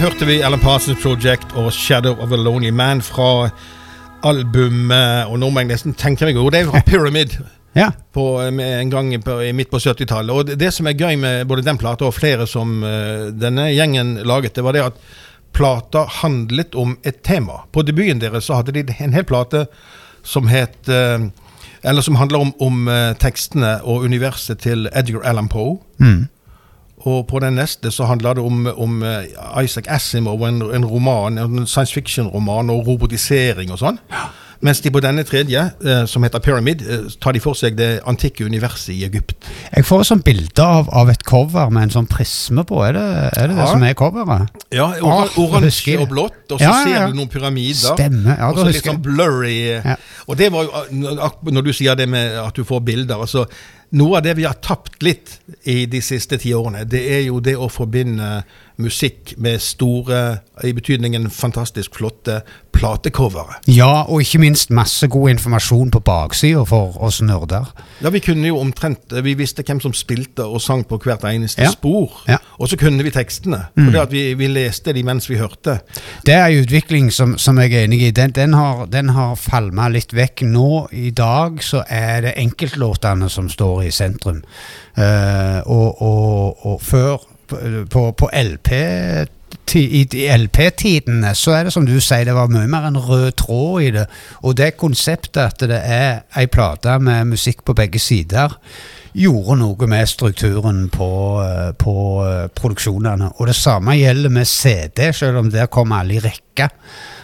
hørte 0.05 0.25
vi 0.27 0.41
Alan 0.45 0.59
Parsons 0.61 0.99
Project 1.01 1.55
og 1.57 1.71
Shadow 1.73 2.19
of 2.21 2.29
a 2.31 2.37
Lonely 2.37 2.69
Man 2.69 2.99
fra 3.01 3.47
albumet 4.21 5.31
Og 5.31 5.39
nå 5.41 5.47
må 5.49 5.63
jeg 5.63 5.69
nesten 5.71 5.95
tenke 5.97 6.27
meg 6.27 6.37
hvor 6.37 6.53
det 6.53 6.59
er 6.61 6.67
fra 6.69 6.81
Pyramid. 6.85 7.33
Ja. 7.73 7.87
På, 8.13 8.37
eh, 8.43 8.81
en 8.81 8.91
gang 8.93 9.09
på, 9.23 9.39
i 9.41 9.53
midt 9.53 9.71
på 9.71 9.79
70-tallet. 9.81 10.29
Og 10.29 10.45
det, 10.45 10.59
det 10.61 10.69
som 10.75 10.85
er 10.85 10.93
gøy 10.93 11.17
med 11.17 11.47
både 11.49 11.65
den 11.65 11.79
plata 11.81 12.05
og 12.05 12.13
flere 12.13 12.45
som 12.45 12.83
uh, 12.85 13.31
denne 13.33 13.65
gjengen 13.73 14.19
laget, 14.29 14.53
det 14.53 14.65
var 14.67 14.77
det 14.77 14.83
at 14.91 15.01
plata 15.57 16.05
handlet 16.21 16.77
om 16.77 16.93
et 17.01 17.23
tema. 17.25 17.63
På 17.73 17.81
debuten 17.81 18.21
deres 18.21 18.45
så 18.45 18.59
hadde 18.59 18.77
de 18.77 18.85
en 18.85 19.17
hel 19.17 19.25
plate 19.25 19.65
som 20.21 20.51
het 20.53 20.85
uh, 20.85 21.25
Eller 21.81 22.01
som 22.01 22.15
handler 22.21 22.45
om, 22.45 22.53
om 22.61 22.87
uh, 22.87 23.13
tekstene 23.17 23.79
og 23.83 24.05
universet 24.05 24.61
til 24.61 24.85
Edgar 24.93 25.25
Allan 25.25 25.49
Poe. 25.49 25.79
Mm. 25.97 26.27
Og 26.97 27.27
på 27.27 27.39
den 27.43 27.57
neste 27.59 27.91
så 27.91 28.07
handler 28.09 28.37
det 28.37 28.43
om, 28.43 28.65
om 28.77 29.03
eh, 29.03 29.63
Isaac 29.63 29.89
Asimov, 29.91 30.41
en, 30.47 30.61
en 30.61 30.85
roman, 30.85 31.37
en 31.37 31.67
science 31.67 31.93
fiction-roman 31.93 32.71
og 32.71 32.87
robotisering 32.87 33.73
og 33.75 33.81
sånn. 33.81 33.99
Mens 34.61 34.79
de 34.81 34.91
på 34.91 35.01
denne 35.03 35.23
tredje, 35.27 35.59
eh, 35.83 36.05
som 36.07 36.23
heter 36.23 36.39
Pyramid, 36.39 36.81
eh, 36.87 37.09
tar 37.21 37.33
de 37.35 37.39
for 37.43 37.53
seg 37.59 37.75
det 37.75 37.99
antikke 38.07 38.45
universet 38.45 38.93
i 38.95 39.03
Egypt. 39.05 39.33
Jeg 39.75 39.85
får 39.85 40.01
et 40.05 40.07
sånt 40.07 40.23
bilde 40.23 40.63
av, 40.63 40.89
av 40.95 41.09
et 41.09 41.23
cover 41.27 41.69
med 41.69 41.83
en 41.89 41.89
sånn 41.97 42.07
prisme 42.09 42.63
på. 42.65 42.79
Er 42.87 42.93
det 42.93 43.05
er 43.37 43.47
det, 43.51 43.57
det 43.57 43.67
som 43.67 43.83
er 43.83 43.93
coveret? 43.99 44.49
Ja, 44.71 44.87
or 45.01 45.29
Oransje 45.37 45.97
og 45.99 46.09
blått, 46.09 46.39
og 46.51 46.59
så 46.59 46.63
Ja, 46.63 46.71
ja, 46.71 46.89
ja. 46.89 46.97
ser 47.05 47.11
du 47.13 47.19
noen 47.19 47.29
pyramider. 47.29 47.95
Stemmer, 47.95 48.37
ja, 48.37 48.49
og 48.49 48.57
så 48.63 48.67
litt 48.71 48.85
sånn 48.85 49.01
blurry. 49.03 49.57
eh. 49.75 49.81
Ja. 49.93 49.95
Og 50.27 50.37
det 50.37 50.51
var 50.51 50.63
jo, 50.63 50.71
Når 51.51 51.61
du 51.63 51.73
sier 51.73 51.95
det 51.95 52.07
med 52.09 52.37
at 52.39 52.55
du 52.55 52.63
får 52.63 52.81
bilder 52.85 53.15
altså, 53.21 53.45
Noe 53.95 54.17
av 54.17 54.23
det 54.25 54.33
vi 54.35 54.43
har 54.43 54.55
tapt 54.65 55.03
litt 55.05 55.35
i 55.69 55.85
de 55.85 56.01
siste 56.01 56.39
ti 56.41 56.51
årene, 56.57 56.81
det 56.89 57.03
er 57.05 57.21
jo 57.27 57.37
det 57.39 57.53
å 57.55 57.67
forbinde 57.69 58.43
musikk 58.77 59.33
med 59.37 59.59
store, 59.63 60.37
i 60.63 60.71
betydningen 60.75 61.29
fantastisk 61.31 61.95
flotte, 61.95 62.41
platecovere. 62.75 63.55
Ja, 63.71 64.03
og 64.03 64.21
ikke 64.21 64.39
minst 64.43 64.71
masse 64.75 65.07
god 65.07 65.29
informasjon 65.29 65.91
på 65.91 65.99
baksida 66.03 66.63
for 66.67 66.97
oss 67.03 67.21
nerder. 67.23 67.69
Ja, 68.03 68.11
vi 68.11 68.19
kunne 68.19 68.47
jo 68.47 68.57
omtrent 68.59 69.13
Vi 69.23 69.33
visste 69.33 69.63
hvem 69.63 69.79
som 69.79 69.93
spilte 69.95 70.43
og 70.43 70.61
sang 70.61 70.83
på 70.87 70.97
hvert 70.99 71.23
eneste 71.23 71.61
Ja. 71.63 71.71
spor. 71.71 72.11
Ja. 72.27 72.37
Og 72.59 72.67
så 72.67 72.77
kunne 72.77 73.03
vi 73.03 73.11
tekstene. 73.11 73.67
Mm. 73.75 73.85
For 73.85 73.91
det 73.91 74.01
at 74.01 74.11
vi, 74.11 74.33
vi 74.33 74.47
leste 74.47 74.93
de 74.93 75.03
mens 75.03 75.29
vi 75.29 75.37
hørte. 75.37 75.79
Det 76.25 76.33
er 76.33 76.45
en 76.47 76.63
utvikling 76.65 77.11
som, 77.13 77.37
som 77.37 77.57
jeg 77.59 77.73
er 77.73 77.83
enig 77.85 78.01
i. 78.01 78.11
Den, 78.11 78.31
den 78.31 78.53
har, 78.53 78.85
den 78.85 79.09
har 79.09 79.35
falma 79.35 79.87
litt 79.89 80.13
vekk. 80.13 80.43
Nå 80.51 80.87
i 80.91 81.11
dag 81.15 81.63
så 81.63 81.83
er 81.89 82.21
det 82.21 82.33
enkeltlåtene 82.37 83.29
som 83.29 83.49
står 83.49 83.83
i 83.87 83.91
sentrum. 83.91 84.43
Uh, 84.97 85.61
og, 85.65 86.01
og, 86.01 86.65
og 86.65 86.81
før, 86.81 87.23
på, 87.47 88.09
på 88.17 88.29
LP 88.33 88.71
i 89.75 90.27
LP-tidene 90.31 91.33
så 91.35 91.55
er 91.55 91.65
det 91.67 91.73
som 91.73 91.85
du 91.87 91.95
sier, 91.99 92.25
det 92.27 92.35
var 92.35 92.51
mye 92.51 92.67
mer 92.69 92.87
en 92.87 92.99
rød 93.01 93.31
tråd 93.41 93.81
i 93.83 93.89
det. 93.95 94.05
Og 94.43 94.55
det 94.57 94.75
konseptet 94.79 95.41
at 95.41 95.65
det 95.67 95.79
er 95.79 96.21
ei 96.37 96.45
plate 96.51 96.97
med 97.03 97.33
musikk 97.33 97.63
på 97.65 97.75
begge 97.77 97.99
sider, 97.99 98.55
gjorde 99.15 99.57
noe 99.61 99.89
med 99.89 100.09
strukturen 100.11 100.85
på, 100.93 101.09
eh, 101.43 101.71
på 101.79 101.95
eh, 102.25 102.47
produksjonene. 102.55 103.31
Og 103.39 103.47
det 103.49 103.55
samme 103.57 103.95
gjelder 103.97 104.33
med 104.33 104.47
CD, 104.47 105.09
selv 105.15 105.41
om 105.43 105.51
der 105.51 105.71
kom 105.71 105.95
alle 105.95 106.17
i 106.17 106.23
rekke. 106.23 106.69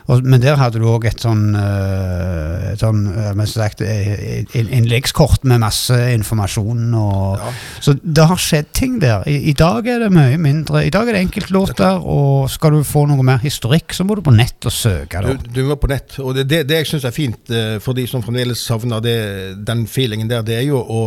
Og, 0.08 0.24
men 0.26 0.42
der 0.42 0.56
hadde 0.60 0.80
du 0.82 0.86
òg 0.90 1.06
et 1.06 1.22
sånn, 1.22 1.56
eh, 1.56 2.72
et 2.74 2.82
sånn 2.82 3.04
eh, 3.12 3.46
sagt, 3.50 3.82
eh, 3.82 4.42
innleggskort 4.56 5.44
med 5.44 5.62
masse 5.62 5.96
informasjon. 6.16 6.94
Og, 6.98 7.40
Så 7.82 7.96
det 8.04 8.26
har 8.28 8.38
skjedd 8.42 8.72
ting 8.74 9.00
der. 9.02 9.24
I, 9.30 9.38
I 9.52 9.54
dag 9.58 9.88
er 9.88 10.00
det 10.06 10.12
mye 10.14 10.38
mindre. 10.42 10.86
I 10.88 10.90
dag 10.94 11.08
er 11.10 11.18
det 11.18 11.22
enkeltlåter, 11.28 12.02
og 12.02 12.50
skal 12.52 12.72
du 12.78 12.84
få 12.88 13.06
noe 13.10 13.24
mer 13.26 13.42
historikk, 13.44 13.94
så 13.94 14.06
må 14.08 14.16
du 14.18 14.24
på 14.26 14.34
nett 14.36 14.66
og 14.68 14.74
søke. 14.76 15.22
Du, 15.26 15.48
du 15.62 15.62
må 15.70 15.76
på 15.82 15.90
nett, 15.92 16.18
og 16.20 16.36
det, 16.38 16.48
det, 16.50 16.64
det 16.70 16.82
jeg 16.82 16.92
syns 16.94 17.06
er 17.10 17.16
fint 17.16 17.52
eh, 17.54 17.78
for 17.84 17.98
de 17.98 18.08
som 18.10 18.24
fremdeles 18.26 18.62
savner 18.68 19.02
det, 19.04 19.18
den 19.68 19.86
feelingen 19.90 20.30
der, 20.32 20.44
det 20.46 20.58
er 20.62 20.68
jo 20.70 20.82
å 20.82 21.02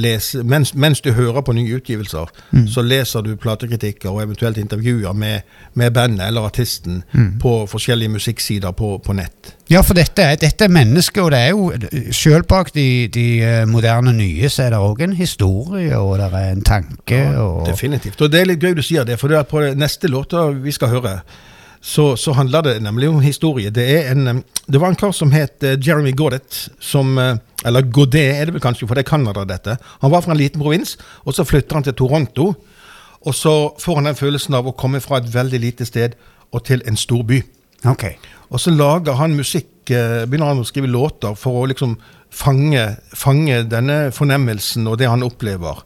lese 0.00 0.42
Mens, 0.50 0.72
mens 0.74 1.00
du 1.04 1.10
hører 1.12 1.42
på 1.46 1.54
nye 1.56 1.78
utgivelser, 1.80 2.28
Mm. 2.50 2.64
så 2.68 2.82
leser 2.82 3.22
du 3.22 3.36
platekritikker 3.38 4.10
og 4.10 4.22
eventuelt 4.24 4.58
intervjuer 4.58 5.12
med, 5.14 5.42
med 5.78 5.92
bandet 5.94 6.26
eller 6.26 6.46
artisten 6.48 7.02
Mm. 7.14 7.38
på 7.42 7.52
forskjellige 7.70 8.10
musikksider 8.40 8.72
på, 8.72 8.98
på 8.98 9.12
nett. 9.12 9.56
Ja, 9.68 9.82
for 9.82 9.94
dette 9.94 10.22
er, 10.22 10.36
dette 10.36 10.64
er 10.64 10.72
mennesket, 10.72 11.22
og 11.22 11.30
det 11.30 11.38
er 11.38 11.50
jo 11.50 11.70
Selv 12.12 12.46
bak 12.48 12.72
de, 12.74 13.08
de 13.08 13.42
eh, 13.42 13.66
moderne 13.66 14.12
nye, 14.12 14.48
så 14.48 14.64
er 14.64 14.70
det 14.70 14.80
òg 14.80 15.02
en 15.02 15.12
historie, 15.12 15.96
og 15.96 16.18
det 16.18 16.30
er 16.32 16.52
en 16.52 16.62
tanke. 16.62 17.38
og... 17.38 17.66
Definitivt. 17.66 18.20
Og 18.20 18.30
det 18.30 18.40
er 18.40 18.46
litt 18.50 18.62
gøy 18.62 18.74
du 18.74 18.82
sier 18.82 19.04
det, 19.04 19.18
for 19.18 19.28
det 19.28 19.38
at 19.38 19.48
på 19.48 19.60
neste 19.74 20.08
låta 20.08 20.50
vi 20.50 20.72
skal 20.72 20.88
høre, 20.88 21.20
så, 21.80 22.16
så 22.16 22.32
handler 22.32 22.62
det 22.62 22.82
nemlig 22.82 23.08
om 23.08 23.20
historie. 23.20 23.70
Det, 23.70 23.86
er 23.86 24.10
en, 24.12 24.42
det 24.66 24.80
var 24.80 24.90
en 24.90 24.98
kar 24.98 25.12
som 25.12 25.30
het 25.32 25.62
eh, 25.62 25.78
Jeremy 25.78 26.12
Godet, 26.12 26.68
som 26.80 27.18
eh, 27.18 27.36
Eller 27.64 27.82
Godet 27.82 28.24
er 28.24 28.46
det 28.46 28.54
vel 28.54 28.62
kanskje, 28.64 28.86
for 28.88 28.96
det 28.96 29.04
er 29.04 29.10
Canada, 29.10 29.44
dette. 29.44 29.76
Han 30.00 30.10
var 30.10 30.22
fra 30.24 30.32
en 30.32 30.40
liten 30.40 30.60
provins, 30.60 30.96
og 31.24 31.34
så 31.36 31.44
flytter 31.44 31.76
han 31.76 31.84
til 31.84 31.94
Toronto. 31.94 32.54
Og 33.20 33.34
så 33.36 33.74
får 33.76 33.98
han 33.98 34.08
den 34.08 34.16
følelsen 34.16 34.56
av 34.56 34.64
å 34.64 34.72
komme 34.72 34.96
fra 35.04 35.18
et 35.20 35.28
veldig 35.28 35.58
lite 35.60 35.84
sted 35.84 36.14
og 36.56 36.64
til 36.64 36.80
en 36.88 36.96
stor 36.96 37.20
by. 37.28 37.42
Ok. 37.88 38.06
Og 38.50 38.60
så 38.60 38.72
lager 38.74 39.16
han 39.20 39.36
musikk, 39.38 39.90
eh, 39.90 40.24
begynner 40.26 40.52
han 40.52 40.62
å 40.62 40.68
skrive 40.68 40.90
låter 40.90 41.36
for 41.38 41.62
å 41.62 41.68
liksom 41.70 41.96
fange, 42.30 42.96
fange 43.14 43.62
denne 43.70 44.10
fornemmelsen 44.14 44.88
og 44.90 44.98
det 44.98 45.10
han 45.10 45.22
opplever. 45.26 45.84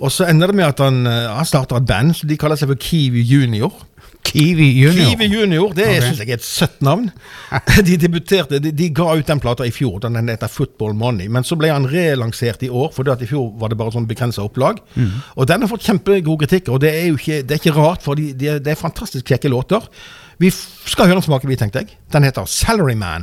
Og 0.00 0.12
så 0.12 0.26
ender 0.28 0.48
det 0.48 0.56
med 0.56 0.70
at 0.72 0.78
han, 0.80 1.06
eh, 1.06 1.30
han 1.36 1.48
starter 1.48 1.76
et 1.76 1.88
band, 1.88 2.16
som 2.16 2.28
de 2.28 2.36
kaller 2.36 2.56
seg 2.56 2.68
for 2.68 2.80
Kiwi 2.80 3.24
Junior. 3.28 3.72
Kiwi 4.22 4.68
Junior. 4.78 5.10
Kiwi 5.10 5.26
Junior, 5.26 5.72
det 5.74 5.84
okay. 5.84 6.00
synes 6.00 6.20
jeg 6.22 6.30
er 6.30 6.38
et 6.38 6.44
søtt 6.44 6.80
navn. 6.80 7.10
De 7.88 7.96
debuterte, 7.98 8.60
de, 8.62 8.70
de 8.70 8.88
ga 8.94 9.08
ut 9.18 9.26
den 9.26 9.40
plata 9.42 9.66
i 9.66 9.72
fjor, 9.74 9.98
den 10.04 10.30
heter 10.30 10.48
Football 10.48 10.94
Money. 10.94 11.26
Men 11.28 11.44
så 11.44 11.58
ble 11.58 11.72
han 11.72 11.88
relansert 11.90 12.62
i 12.62 12.70
år, 12.70 12.92
for 12.94 13.08
i 13.12 13.28
fjor 13.28 13.50
var 13.58 13.72
det 13.72 13.80
bare 13.80 13.92
sånn 13.92 14.06
begrensa 14.08 14.44
opplag. 14.46 14.78
Og 15.36 15.48
den 15.50 15.64
har 15.64 15.68
fått 15.68 15.84
kjempegod 15.88 16.44
kritikk, 16.44 16.70
og 16.70 16.80
det 16.84 16.94
er 16.94 17.08
jo 17.10 17.18
ikke, 17.18 17.42
det 17.42 17.56
er 17.56 17.60
ikke 17.60 17.76
rart, 17.76 18.04
for 18.06 18.14
de, 18.14 18.30
de, 18.32 18.54
det 18.62 18.72
er 18.72 18.78
fantastisk 18.78 19.26
kjekke 19.34 19.50
låter. 19.52 19.90
Vi 20.42 20.50
skal 20.50 21.06
høre 21.06 21.20
en 21.20 21.22
smakebit, 21.22 21.60
tenkte 21.62 21.84
jeg. 21.84 21.98
Den 22.12 22.26
heter 22.26 22.48
Salaryman. 22.50 23.22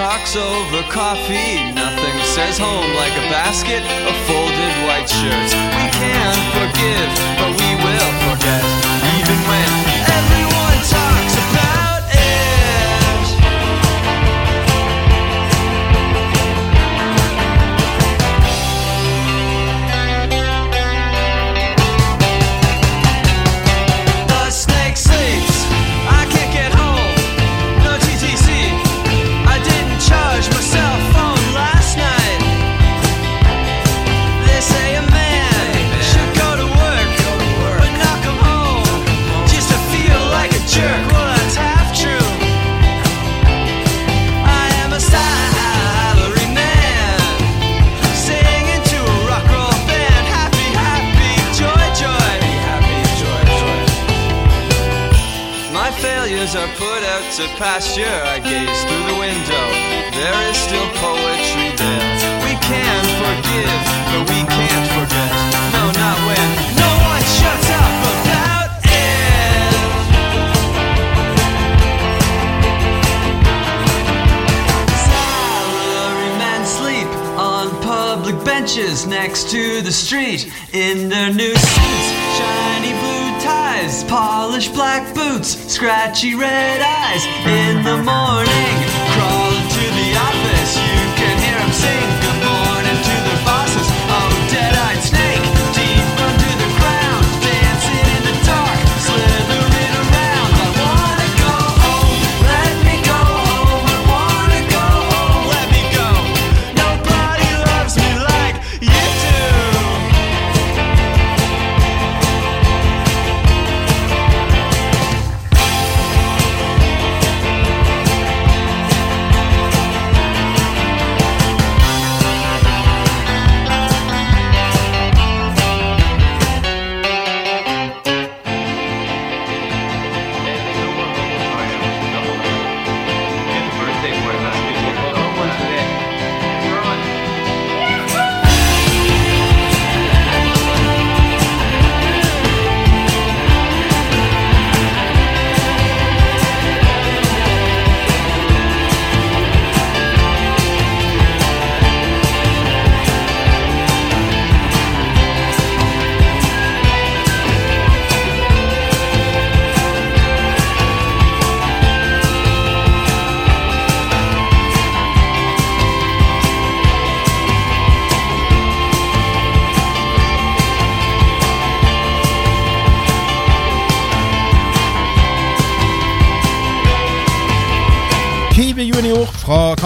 Talks 0.00 0.34
over 0.34 0.80
coffee. 0.88 1.60
Nothing 1.76 2.16
says 2.24 2.56
home 2.56 2.88
like 2.96 3.12
a 3.20 3.26
basket 3.28 3.84
of 4.08 4.14
folded 4.24 4.74
white 4.88 5.04
shirts. 5.04 5.52
We 5.76 5.86
can 5.92 6.36
forgive, 6.56 7.39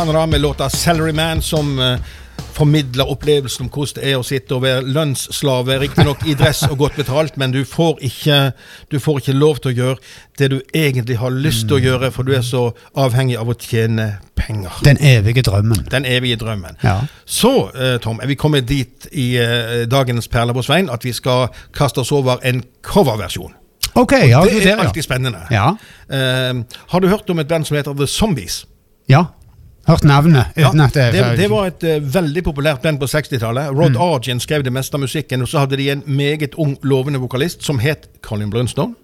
Canada 0.05 0.27
med 0.27 0.41
låta 0.41 0.69
'Salaryman', 0.69 1.41
som 1.41 1.79
uh, 1.79 1.97
formidler 2.53 3.11
opplevelsen 3.11 3.65
om 3.65 3.71
hvordan 3.73 3.95
det 3.95 4.11
er 4.11 4.19
å 4.19 4.23
sitte 4.23 4.53
og 4.53 4.63
være 4.63 4.83
lønnsslave, 4.85 5.79
riktignok 5.81 6.27
i 6.29 6.35
dress 6.37 6.61
og 6.67 6.77
godt 6.79 6.97
betalt, 6.97 7.37
men 7.41 7.53
du 7.55 7.63
får, 7.65 8.03
ikke, 8.05 8.53
du 8.93 8.99
får 9.01 9.23
ikke 9.23 9.33
lov 9.33 9.63
til 9.63 9.71
å 9.71 9.75
gjøre 9.75 9.97
det 10.39 10.51
du 10.51 10.59
egentlig 10.75 11.17
har 11.17 11.33
lyst 11.33 11.65
til 11.71 11.79
å 11.79 11.81
gjøre, 11.81 12.11
for 12.13 12.29
du 12.29 12.35
er 12.37 12.43
så 12.45 12.67
avhengig 13.01 13.39
av 13.41 13.49
å 13.49 13.57
tjene 13.57 14.11
penger. 14.37 14.77
Den 14.85 15.01
evige 15.01 15.43
drømmen. 15.47 15.87
Den 15.91 16.05
evige 16.05 16.37
drømmen. 16.37 16.77
Ja. 16.85 16.99
Så, 17.25 17.55
uh, 17.73 17.97
Tom, 18.05 18.21
er 18.21 18.29
vi 18.29 18.37
kommet 18.37 18.69
dit 18.69 19.09
i 19.13 19.31
uh, 19.41 19.87
dagens 19.89 20.29
Perler 20.29 20.53
på 20.53 20.67
Svein 20.67 20.93
at 20.93 21.05
vi 21.05 21.15
skal 21.17 21.47
kaste 21.73 22.05
oss 22.05 22.13
over 22.13 22.45
en 22.45 22.61
coverversjon. 22.83 23.57
Ok, 23.95 24.13
ja, 24.29 24.45
det 24.45 24.61
du 24.61 24.69
er 24.69 24.85
alltid 24.85 25.09
spennende. 25.09 25.47
Ja. 25.55 25.73
Uh, 26.13 26.61
har 26.93 27.01
du 27.01 27.09
hørt 27.09 27.31
om 27.33 27.41
et 27.41 27.49
band 27.49 27.65
som 27.65 27.81
heter 27.81 27.97
The 27.97 28.11
Zombies? 28.11 28.67
Ja. 29.09 29.25
Hørt 29.85 30.05
navnet 30.05 30.57
Ja, 30.57 30.71
at 30.73 30.95
det, 30.95 31.13
det, 31.13 31.25
det 31.37 31.51
var 31.53 31.69
et 31.69 31.85
uh, 31.85 31.99
veldig 32.15 32.45
populært 32.47 32.83
band 32.83 33.01
på 33.03 33.09
60-tallet. 33.11 33.69
Rod 33.75 33.95
Mm. 33.95 34.01
Argin 34.01 34.41
skrev 34.41 34.65
det 34.65 34.73
meste 34.73 34.97
av 34.97 35.03
musikken, 35.05 35.43
og 35.43 35.49
så 35.49 35.65
hadde 35.65 35.77
de 35.77 35.91
en 35.93 36.03
meget 36.07 36.55
ung, 36.57 36.79
lovende 36.83 37.21
vokalist 37.21 37.63
som 37.65 37.79
het 37.79 38.09
Colin 38.23 38.51
Brunstone. 38.51 38.95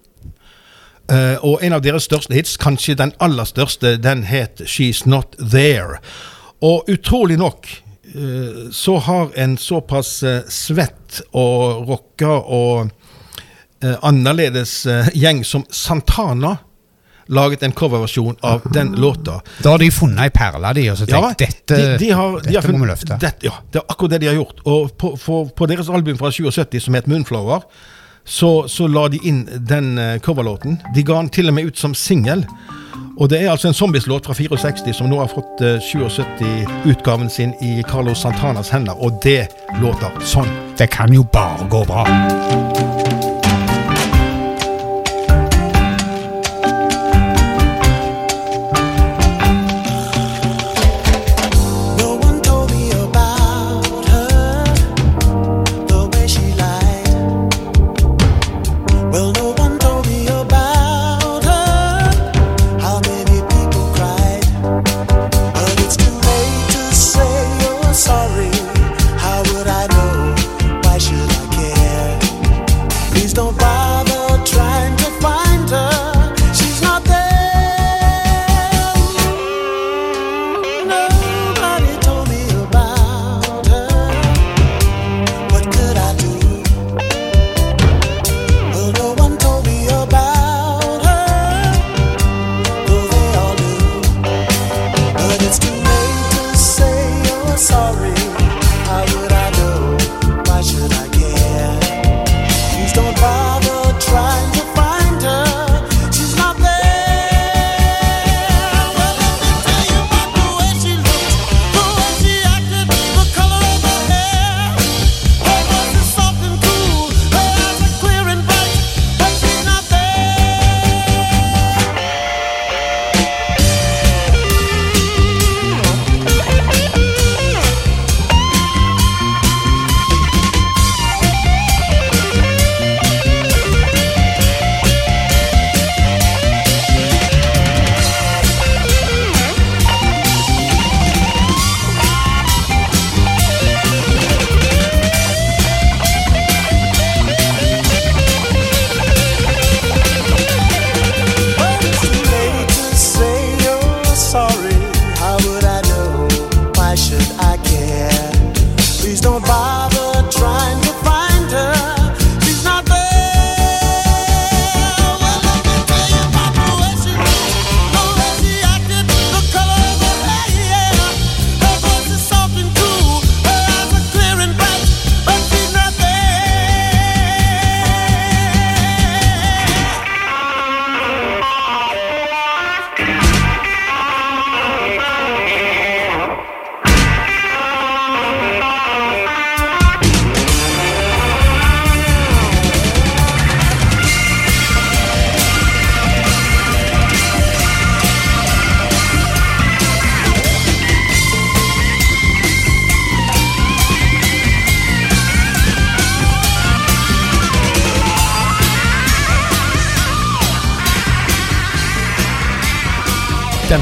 Uh, 1.11 1.37
og 1.43 1.59
en 1.61 1.73
av 1.73 1.83
deres 1.83 2.07
største 2.07 2.33
hits, 2.33 2.57
kanskje 2.57 2.95
den 2.97 3.13
aller 3.19 3.45
største, 3.45 3.97
den 4.01 4.23
het 4.23 4.61
She's 4.65 5.03
Not 5.05 5.35
There. 5.37 5.99
Og 6.61 6.89
utrolig 6.89 7.37
nok 7.41 7.67
eh, 8.15 8.69
så 8.71 8.97
har 8.97 9.31
en 9.33 9.55
såpass 9.57 10.23
eh, 10.23 10.43
svett 10.45 11.23
og 11.33 11.87
rocka 11.89 12.35
og 12.37 12.91
annerledes 13.81 14.83
gjeng 15.17 15.39
som 15.41 15.63
Santana 15.73 16.59
laget 17.27 17.63
en 17.63 17.71
coverversjon 17.71 18.35
av 18.41 18.65
den 18.73 18.93
låta. 18.97 19.39
Da 19.63 19.75
har 19.75 19.79
de 19.83 19.91
funnet 19.93 20.25
ei 20.25 20.33
perle, 20.35 20.73
de, 20.77 20.89
og 20.91 20.99
så 20.99 21.07
tenkt 21.09 21.41
dette, 21.41 21.77
de, 21.77 21.95
de 22.01 22.11
har, 22.11 22.37
de 22.41 22.55
har 22.55 22.61
dette 22.61 22.75
må 22.75 22.85
vi 22.85 22.91
løfte. 22.91 23.17
Det, 23.21 23.33
ja, 23.47 23.55
det 23.71 23.81
er 23.81 23.87
akkurat 23.87 24.15
det 24.15 24.21
de 24.25 24.31
har 24.31 24.37
gjort. 24.39 24.61
Og 24.65 24.91
på, 24.97 25.15
på, 25.25 25.41
på 25.55 25.71
deres 25.71 25.89
album 25.89 26.19
fra 26.19 26.31
77 26.33 26.79
som 26.87 26.97
het 26.97 27.09
Moonflower, 27.11 27.65
så, 28.25 28.67
så 28.69 28.87
la 28.87 29.07
de 29.09 29.19
inn 29.25 29.45
den 29.67 29.97
eh, 29.97 30.19
coverlåten. 30.21 30.77
De 30.95 31.03
ga 31.03 31.17
den 31.21 31.31
til 31.33 31.49
og 31.49 31.57
med 31.57 31.71
ut 31.71 31.77
som 31.77 31.95
singel. 31.97 32.45
Og 33.17 33.29
det 33.29 33.41
er 33.41 33.51
altså 33.51 33.67
en 33.67 33.73
Zombies-låt 33.73 34.25
fra 34.25 34.33
64 34.33 34.93
som 34.97 35.09
nå 35.09 35.19
har 35.19 35.29
fått 35.31 35.61
eh, 35.65 35.81
77-utgaven 35.81 37.29
sin 37.29 37.53
i 37.61 37.81
Carlos 37.89 38.23
Santanas 38.23 38.71
hender, 38.73 38.97
og 38.97 39.19
det 39.23 39.47
låter 39.81 40.13
sånn. 40.25 40.49
Det 40.77 40.89
kan 40.93 41.13
jo 41.13 41.25
bare 41.33 41.67
gå 41.69 41.85
bra. 41.89 43.20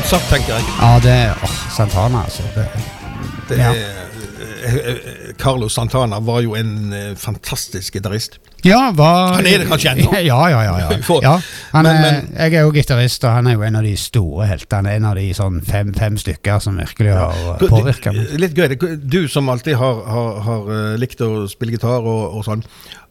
Den 0.09 0.17
satt, 0.17 0.29
tenker 0.31 0.55
jeg. 0.55 0.63
Ja, 0.81 0.87
det 1.03 1.15
åh, 1.43 1.51
Santana, 1.69 2.23
altså. 2.25 2.41
Det, 2.55 2.63
Det 3.49 3.57
Ja. 3.57 3.69
er, 3.73 3.75
eh, 4.65 4.75
eh, 4.75 5.33
Carlos 5.37 5.73
Santana 5.73 6.19
var 6.19 6.41
jo 6.41 6.55
en 6.55 6.93
eh, 6.93 7.15
fantastisk 7.15 7.93
gitarist. 7.93 8.39
ja, 8.65 8.91
var 8.91 9.35
Han 9.35 9.45
er 9.45 9.57
det 9.57 9.67
kanskje 9.67 9.91
ennå? 9.91 10.11
Ja, 10.25 10.47
ja, 10.49 10.61
ja. 10.63 10.77
ja. 10.79 10.89
Ja 11.21 11.39
han 11.73 11.83
men- 11.83 11.95
er, 11.95 12.01
men- 12.11 12.33
jeg 12.37 12.53
er 12.53 12.61
jo 12.61 12.71
gitarist, 12.71 13.23
og 13.23 13.31
han 13.31 13.47
er 13.47 13.53
jo 13.53 13.61
en 13.61 13.75
av 13.75 13.83
de 13.83 13.95
store 13.97 14.47
heltene. 14.47 14.95
En 14.95 15.05
av 15.05 15.15
de 15.15 15.33
sånn 15.33 15.61
fem, 15.65 15.93
fem 15.93 16.17
stykker 16.17 16.59
som 16.59 16.77
virkelig 16.77 17.13
har 17.13 17.57
påvirka 17.59 18.11
meg. 18.11 18.33
Litt 18.39 18.53
gøy. 18.57 18.97
Du 19.09 19.27
som 19.27 19.49
alltid 19.49 19.75
har, 19.75 20.03
har, 20.05 20.39
har 20.41 20.97
likt 20.97 21.21
å 21.21 21.47
spille 21.47 21.71
gitar 21.77 22.01
og, 22.01 22.33
og 22.37 22.45
sånn. 22.45 22.63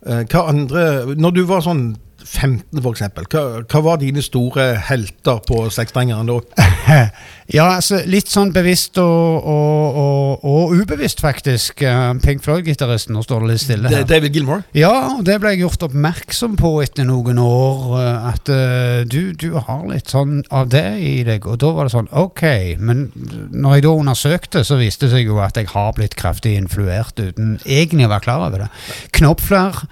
Hva 0.04 0.48
andre 0.48 1.14
Når 1.14 1.30
du 1.34 1.44
var 1.46 1.60
sånn 1.60 1.96
15, 2.28 2.82
for 2.84 2.92
eksempel, 2.92 3.24
hva, 3.32 3.42
hva 3.64 3.80
var 3.86 3.98
dine 4.02 4.20
store 4.22 4.74
helter 4.88 5.40
på 5.48 5.64
seksstrengeren 5.74 6.28
da? 6.28 6.40
Ja, 7.48 7.64
altså 7.78 8.02
litt 8.04 8.28
sånn 8.28 8.50
bevisst 8.52 8.98
og, 9.00 9.46
og, 9.48 9.94
og, 9.96 10.42
og 10.44 10.72
ubevisst, 10.82 11.22
faktisk. 11.24 11.80
Eh, 11.80 12.10
Pink 12.20 12.42
Floyd-gitaristen, 12.44 13.14
nå 13.16 13.22
står 13.24 13.46
det 13.46 13.48
litt 13.54 13.62
stille 13.62 13.88
her. 13.88 14.04
David 14.04 14.36
Gilmore? 14.36 14.66
Ja, 14.76 15.16
det 15.24 15.38
ble 15.40 15.54
jeg 15.54 15.62
gjort 15.62 15.86
oppmerksom 15.86 16.58
på 16.60 16.74
etter 16.84 17.08
noen 17.08 17.40
år. 17.40 17.86
eh, 18.02 18.28
At 18.34 18.52
uh, 18.52 19.00
du, 19.08 19.32
du 19.32 19.56
har 19.56 19.86
litt 19.88 20.12
sånn 20.12 20.42
av 20.52 20.68
det 20.74 20.84
i 21.00 21.14
deg. 21.24 21.48
Og 21.48 21.56
da 21.64 21.72
var 21.72 21.88
det 21.88 21.94
sånn, 21.96 22.10
ok. 22.12 22.44
Men 22.84 23.06
når 23.56 23.78
jeg 23.78 23.86
da 23.88 23.94
undersøkte, 24.04 24.64
så 24.68 24.76
viste 24.82 25.08
det 25.08 25.14
seg 25.16 25.32
jo 25.32 25.40
at 25.40 25.56
jeg 25.56 25.72
har 25.72 25.96
blitt 25.96 26.18
kraftig 26.20 26.52
influert 26.60 27.16
uten 27.16 27.56
egentlig 27.64 28.10
å 28.10 28.12
være 28.12 28.26
klar 28.28 28.44
over 28.50 28.66
det. 28.66 28.70
Knopfler, 29.16 29.86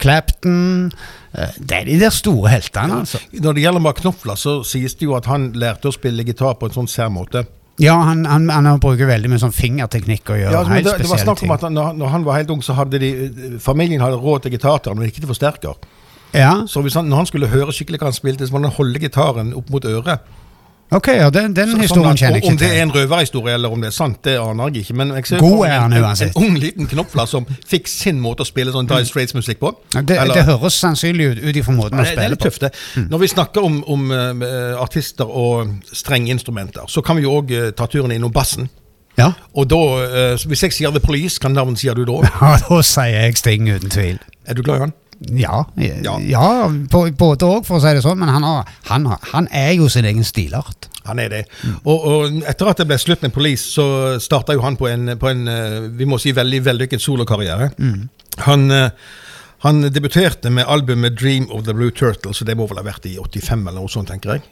Clapton 0.00 0.90
eh, 1.36 1.54
Det 1.60 1.76
er 1.78 1.84
de 1.88 1.98
der 2.00 2.10
store 2.14 2.48
heltene, 2.52 3.00
altså. 3.04 3.20
Når 3.32 3.56
det 3.58 3.62
gjelder 3.64 3.84
Mark 3.84 4.00
Knopfler, 4.02 4.38
så 4.40 4.58
sies 4.66 4.94
det 4.98 5.06
jo 5.08 5.14
at 5.18 5.28
han 5.30 5.50
lærte 5.58 5.90
å 5.90 5.94
spille 5.94 6.24
gitar 6.26 6.56
på 6.60 6.68
en 6.70 6.76
sånn 6.80 6.90
særmåte. 6.90 7.44
Ja, 7.80 7.94
han, 8.04 8.26
han, 8.28 8.48
han 8.50 8.80
bruker 8.82 9.08
veldig 9.08 9.30
mye 9.32 9.40
sånn 9.40 9.54
fingerteknikk 9.56 10.34
og 10.34 10.36
gjør 10.42 10.52
Ja, 10.52 10.64
helt 10.68 10.84
det, 10.84 10.98
det 11.00 11.08
var 11.08 11.16
spesielle 11.16 11.24
snakk 11.24 11.38
om 11.38 11.46
ting. 11.46 11.54
at 11.54 11.62
han, 11.64 11.78
når, 12.02 12.10
han- 12.12 12.26
var 12.26 12.36
helt 12.36 12.50
ung, 12.52 12.60
så 12.66 12.76
hadde 12.76 12.98
de 13.00 13.10
familien 13.62 14.02
hadde 14.04 14.18
råd 14.20 14.42
til 14.44 14.52
gitar 14.58 14.82
til 14.84 14.92
ham, 14.92 14.98
men 15.00 15.08
ikke 15.08 15.22
til 15.22 15.30
forsterker. 15.30 15.78
Ja. 16.36 16.66
Så 16.68 16.82
han, 16.84 17.08
når 17.08 17.16
han 17.22 17.26
skulle 17.30 17.48
høre 17.50 17.72
skikkelig 17.72 17.98
hva 18.02 18.10
han 18.10 18.18
spilte, 18.18 18.46
så 18.46 18.52
måtte 18.52 18.68
han 18.68 18.76
holde 18.76 19.00
gitaren 19.02 19.54
opp 19.56 19.70
mot 19.72 19.84
øret. 19.88 20.20
Ok, 20.92 21.06
ja, 21.14 21.28
den, 21.30 21.52
den 21.54 21.68
Så- 21.68 21.76
sånn 21.76 21.80
historien 21.84 22.10
at- 22.10 22.18
kjenner 22.18 22.34
jeg 22.34 22.42
ikke 22.42 22.50
Om 22.50 22.56
det 22.58 22.68
er 22.70 22.82
en 22.82 22.90
røverhistorie 22.90 23.54
eller 23.54 23.70
om 23.70 23.80
det 23.80 23.86
er 23.88 23.94
sant, 23.94 24.16
det 24.24 24.32
aner 24.40 24.70
jeg 24.72 24.82
ikke. 24.84 24.94
Men 24.98 25.12
jeg 25.14 25.26
ser 25.26 25.38
God 25.38 25.66
er 25.66 25.76
han 25.80 25.92
en, 25.92 26.04
en, 26.04 26.22
en 26.26 26.32
ung 26.34 26.56
liten 26.58 26.86
knopfler 26.90 27.26
som 27.30 27.46
fikk 27.46 27.86
sin 27.88 28.18
måte 28.20 28.42
å 28.42 28.48
spille 28.48 28.72
sånn 28.74 28.88
Dye 28.90 29.04
Straits-musikk 29.06 29.60
på. 29.60 29.70
Det, 29.94 30.18
Eller- 30.18 30.34
det 30.34 30.44
høres 30.48 30.74
sannsynlig 30.82 31.30
ut 31.30 31.38
ut 31.44 31.56
ifra 31.62 31.76
måten 31.76 31.94
å 31.94 32.02
det, 32.02 32.10
det 32.10 32.10
er 32.10 32.16
spille 32.16 32.28
litt 32.34 32.38
på. 32.40 32.50
tøft, 32.50 32.60
det. 32.60 33.06
Når 33.10 33.18
vi 33.22 33.26
snakker 33.28 33.64
om, 33.64 33.84
om 33.86 34.10
uh, 34.10 34.82
artister 34.82 35.24
og 35.30 35.70
strengeinstrumenter, 35.92 36.88
så 36.88 37.02
kan 37.06 37.16
vi 37.16 37.22
jo 37.22 37.38
òg 37.40 37.54
ta 37.76 37.86
turen 37.86 38.10
innom 38.12 38.32
bassen. 38.32 38.68
Ja. 39.18 39.32
Og 39.54 39.68
da, 39.70 39.76
uh, 39.76 40.36
hvis 40.48 40.62
jeg 40.62 40.72
sier 40.72 40.90
The 40.94 41.00
Police, 41.00 41.38
hva 41.42 41.50
navn 41.52 41.76
sier 41.76 41.94
du 41.94 42.04
da? 42.08 42.18
ja, 42.40 42.56
da 42.68 42.82
sier 42.82 43.14
jeg 43.28 43.36
Sting 43.38 43.68
uten 43.70 43.90
tvil. 43.90 44.18
Er 44.48 44.54
du 44.58 44.62
glad 44.62 44.76
i 44.76 44.80
han? 44.88 44.92
Ja, 45.28 45.66
Ja. 45.76 46.14
ja. 46.24 46.68
på, 46.90 47.02
både 47.12 47.44
òg, 47.44 47.66
for 47.68 47.76
å 47.76 47.80
si 47.82 47.90
det 47.92 48.00
sånn, 48.04 48.18
men 48.22 48.30
han, 48.32 48.44
har, 48.46 48.68
han, 48.88 49.04
har, 49.10 49.18
han 49.34 49.48
er 49.52 49.74
jo 49.76 49.88
sin 49.92 50.06
egen 50.08 50.24
stilart. 50.24 50.88
Han 51.04 51.18
er 51.20 51.28
det. 51.32 51.40
Og, 51.84 52.06
og 52.08 52.38
etter 52.48 52.70
at 52.70 52.80
det 52.80 52.86
ble 52.88 52.96
slutt 53.00 53.22
med 53.24 53.34
Police, 53.34 53.66
så 53.74 53.84
starta 54.20 54.56
jo 54.56 54.62
han 54.64 54.78
på 54.80 54.88
en, 54.88 55.12
på 55.20 55.28
en 55.28 55.42
eh, 55.48 55.76
vi 55.96 56.08
må 56.08 56.18
si 56.20 56.32
veldig 56.36 56.62
vellykket 56.64 57.04
solokarriere. 57.04 57.70
Han, 58.46 58.66
eh, 58.72 58.90
han 59.66 59.82
debuterte 59.92 60.50
med 60.50 60.64
albumet 60.68 61.18
'Dream 61.20 61.50
of 61.52 61.66
the 61.68 61.74
Blue 61.76 61.90
Turtle', 61.92 62.32
så 62.32 62.44
det 62.48 62.56
må 62.56 62.66
vel 62.70 62.80
ha 62.80 62.86
vært 62.86 63.04
i 63.10 63.18
85 63.20 63.66
eller 63.68 63.80
noe 63.80 63.92
sånt, 63.92 64.08
tenker 64.08 64.38
jeg. 64.38 64.46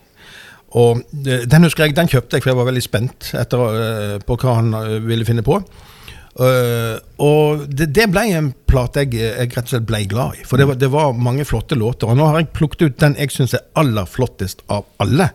Og 0.77 1.01
eh, 1.25 1.47
den 1.49 1.64
husker 1.64 1.87
jeg, 1.87 1.97
den 1.97 2.09
kjøpte 2.12 2.37
jeg, 2.37 2.45
for 2.45 2.53
jeg 2.53 2.61
var 2.61 2.69
veldig 2.69 2.85
spent 2.85 3.33
etter, 3.41 4.21
på 4.27 4.37
hva 4.37 4.59
han 4.61 4.75
ville 5.09 5.25
finne 5.25 5.45
på. 5.47 5.62
Eh, 6.37 6.97
og 7.24 7.64
det, 7.72 7.89
det 7.97 8.07
ble 8.12 8.24
en 8.37 8.53
plate 8.68 9.05
jeg, 9.05 9.16
jeg 9.18 9.51
rett 9.55 9.64
og 9.64 9.72
slett 9.72 9.89
ble 9.89 10.05
glad 10.11 10.39
i. 10.39 10.47
For 10.47 10.61
det 10.61 10.68
var, 10.70 10.79
det 10.81 10.91
var 10.93 11.16
mange 11.16 11.47
flotte 11.49 11.79
låter. 11.79 12.11
Og 12.11 12.18
nå 12.18 12.29
har 12.29 12.43
jeg 12.43 12.53
plukket 12.57 12.85
ut 12.87 13.03
den 13.03 13.18
jeg 13.18 13.35
syns 13.35 13.57
er 13.59 13.66
aller 13.81 14.09
flottest 14.09 14.64
av 14.72 14.87
alle. 15.03 15.33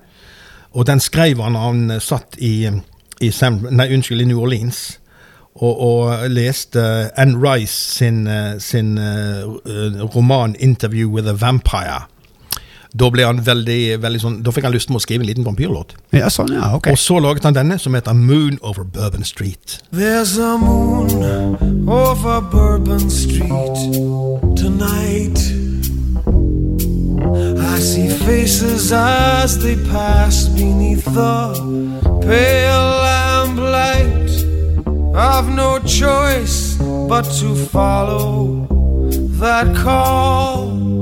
Og 0.73 0.87
den 0.89 1.03
skrev 1.03 1.41
han 1.43 1.57
da 1.57 1.67
han 1.67 1.97
satt 2.01 2.37
i, 2.41 2.69
i, 3.21 3.31
Sam, 3.31 3.61
nei, 3.69 3.91
unnskyld, 3.93 4.23
i 4.23 4.29
New 4.31 4.41
Orleans. 4.41 4.85
Og, 5.53 5.73
og 5.85 6.31
leste 6.33 6.81
Anne 7.19 7.37
Rice 7.37 7.75
sin, 7.99 8.23
eh, 8.25 8.55
sin 8.57 8.97
uh, 8.97 9.45
roman 10.15 10.55
'Interview 10.55 11.09
with 11.09 11.29
a 11.29 11.37
Vampire'. 11.37 12.07
Da 12.93 13.07
ble 13.09 13.23
han 13.25 13.39
veldig, 13.41 13.97
veldig 14.03 14.19
sånn, 14.21 14.35
da 14.45 14.51
fikk 14.53 14.67
han 14.67 14.73
lyst 14.75 14.85
til 14.91 14.97
å 14.99 15.01
skrive 15.01 15.25
en 15.25 15.29
liten 15.31 15.45
vampyrlåt. 15.47 15.95
Ja, 16.13 16.27
sånn, 16.29 16.51
ja, 16.53 16.75
ok. 16.77 16.91
Og 16.93 16.99
så 17.01 17.17
laget 17.17 17.47
han 17.47 17.55
denne, 17.57 17.79
som 17.81 17.95
heter 17.97 18.13
'Moon 18.13 18.59
Over 18.61 18.83
Bourbon 18.83 19.23
Street'. 19.25 19.81
There's 19.91 20.37
a 20.37 20.57
moon 20.57 21.89
over 21.89 22.41
Bourbon 22.41 23.09
Street 23.09 23.49
tonight. 24.55 25.39
I 27.57 27.79
see 27.79 28.09
faces 28.09 28.91
as 28.91 29.57
they 29.57 29.75
pass 29.89 30.47
beneath 30.49 31.05
the 31.05 31.57
pale 32.21 32.89
lamplight. 33.07 34.29
I've 35.15 35.49
no 35.49 35.79
choice 35.79 36.77
but 37.09 37.25
to 37.39 37.55
follow 37.55 38.67
that 39.39 39.75
call. 39.75 40.92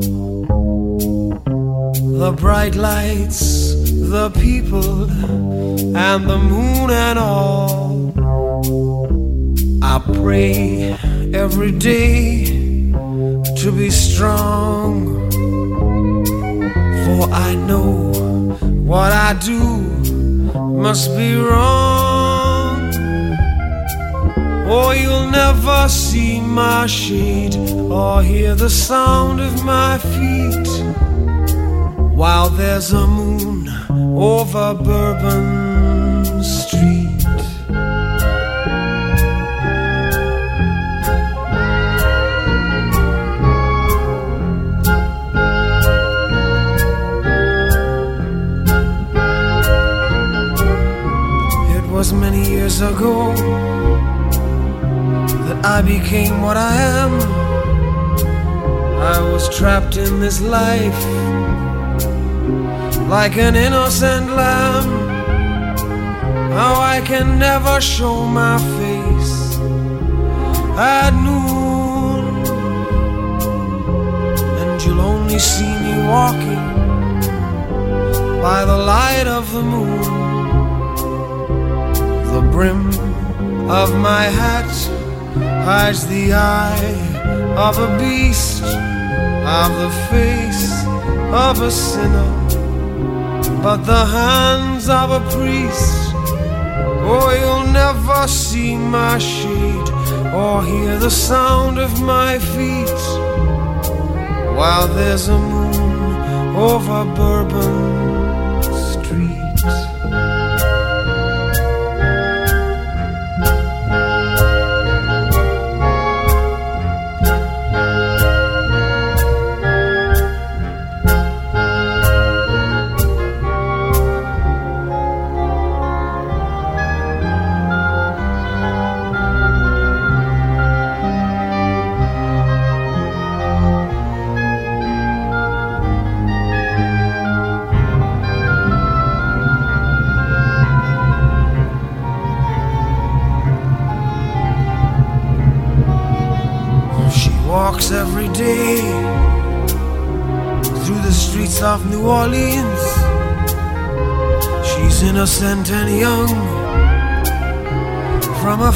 The 2.21 2.33
bright 2.33 2.75
lights, 2.75 3.73
the 3.73 4.29
people, 4.29 5.09
and 5.97 6.29
the 6.29 6.37
moon 6.37 6.91
and 6.91 7.17
all. 7.17 8.13
I 9.81 9.97
pray 10.19 10.95
every 11.33 11.71
day 11.71 12.45
to 13.61 13.71
be 13.75 13.89
strong. 13.89 15.31
For 17.05 17.27
I 17.33 17.55
know 17.55 18.13
what 18.85 19.11
I 19.11 19.33
do 19.33 19.63
must 20.85 21.17
be 21.17 21.33
wrong. 21.33 22.93
Or 24.69 24.93
you'll 24.93 25.31
never 25.31 25.89
see 25.89 26.39
my 26.39 26.85
shade 26.85 27.55
or 27.89 28.21
hear 28.21 28.53
the 28.53 28.69
sound 28.69 29.41
of 29.41 29.65
my 29.65 29.97
feet 29.97 31.10
while 32.21 32.49
there's 32.49 32.93
a 32.93 33.07
moon 33.07 33.67
over 34.15 34.75
Bourbon 34.75 36.43
Street. 36.43 37.23
It 51.75 51.85
was 51.89 52.13
many 52.13 52.47
years 52.47 52.81
ago 52.81 53.33
that 55.45 55.65
I 55.65 55.81
became 55.81 56.43
what 56.43 56.55
I 56.55 56.75
am. 57.01 57.13
I 59.15 59.19
was 59.31 59.49
trapped 59.57 59.97
in 59.97 60.19
this 60.19 60.39
life 60.39 61.30
like 63.11 63.35
an 63.35 63.57
innocent 63.57 64.31
lamb. 64.31 64.89
How 66.53 66.79
I 66.79 67.01
can 67.01 67.37
never 67.37 67.81
show 67.81 68.25
my 68.25 68.57
face 68.79 69.57
at 70.77 71.11
noon, 71.27 72.23
and 74.59 74.81
you'll 74.81 75.01
only 75.01 75.39
see 75.39 75.73
me 75.85 75.93
walking 76.07 76.65
by 78.41 78.63
the 78.63 78.77
light 78.77 79.27
of 79.27 79.51
the 79.51 79.61
moon. 79.61 80.01
The 82.33 82.41
brim 82.49 82.87
of 83.69 83.93
my 83.99 84.23
hat 84.39 84.71
hides 85.65 86.07
the 86.07 86.33
eye 86.33 86.95
of 87.57 87.77
a 87.77 87.89
beast, 87.99 88.63
of 88.63 89.69
the 89.83 89.91
face 90.09 90.71
of 91.33 91.61
a 91.61 91.69
sinner, 91.69 92.40
but 93.61 93.77
the 93.85 94.05
hands 94.05 94.89
of 94.89 95.11
a 95.11 95.19
priest. 95.31 96.13
Oh, 97.13 97.29
you'll 97.39 97.71
never 97.71 98.27
see 98.27 98.75
my 98.75 99.17
shade 99.19 99.89
or 100.33 100.63
hear 100.63 100.97
the 100.97 101.11
sound 101.11 101.77
of 101.77 102.01
my 102.01 102.39
feet 102.39 103.01
while 104.57 104.87
there's 104.87 105.27
a 105.27 105.37
moon 105.37 106.55
over 106.55 107.05
Bourbon 107.15 108.63
Street. 108.93 109.90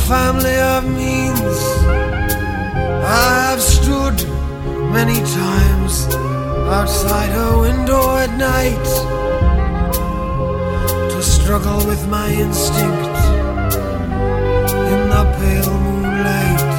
Family 0.07 0.55
of 0.59 0.83
means. 0.85 1.57
I've 3.03 3.61
stood 3.61 4.17
many 4.93 5.19
times 5.33 6.05
outside 6.69 7.29
her 7.29 7.61
window 7.61 8.15
at 8.17 8.31
night 8.37 8.85
to 11.09 11.23
struggle 11.23 11.77
with 11.87 12.07
my 12.07 12.29
instinct 12.29 13.17
in 14.93 15.01
the 15.13 15.23
pale 15.39 15.79
moonlight. 15.85 16.73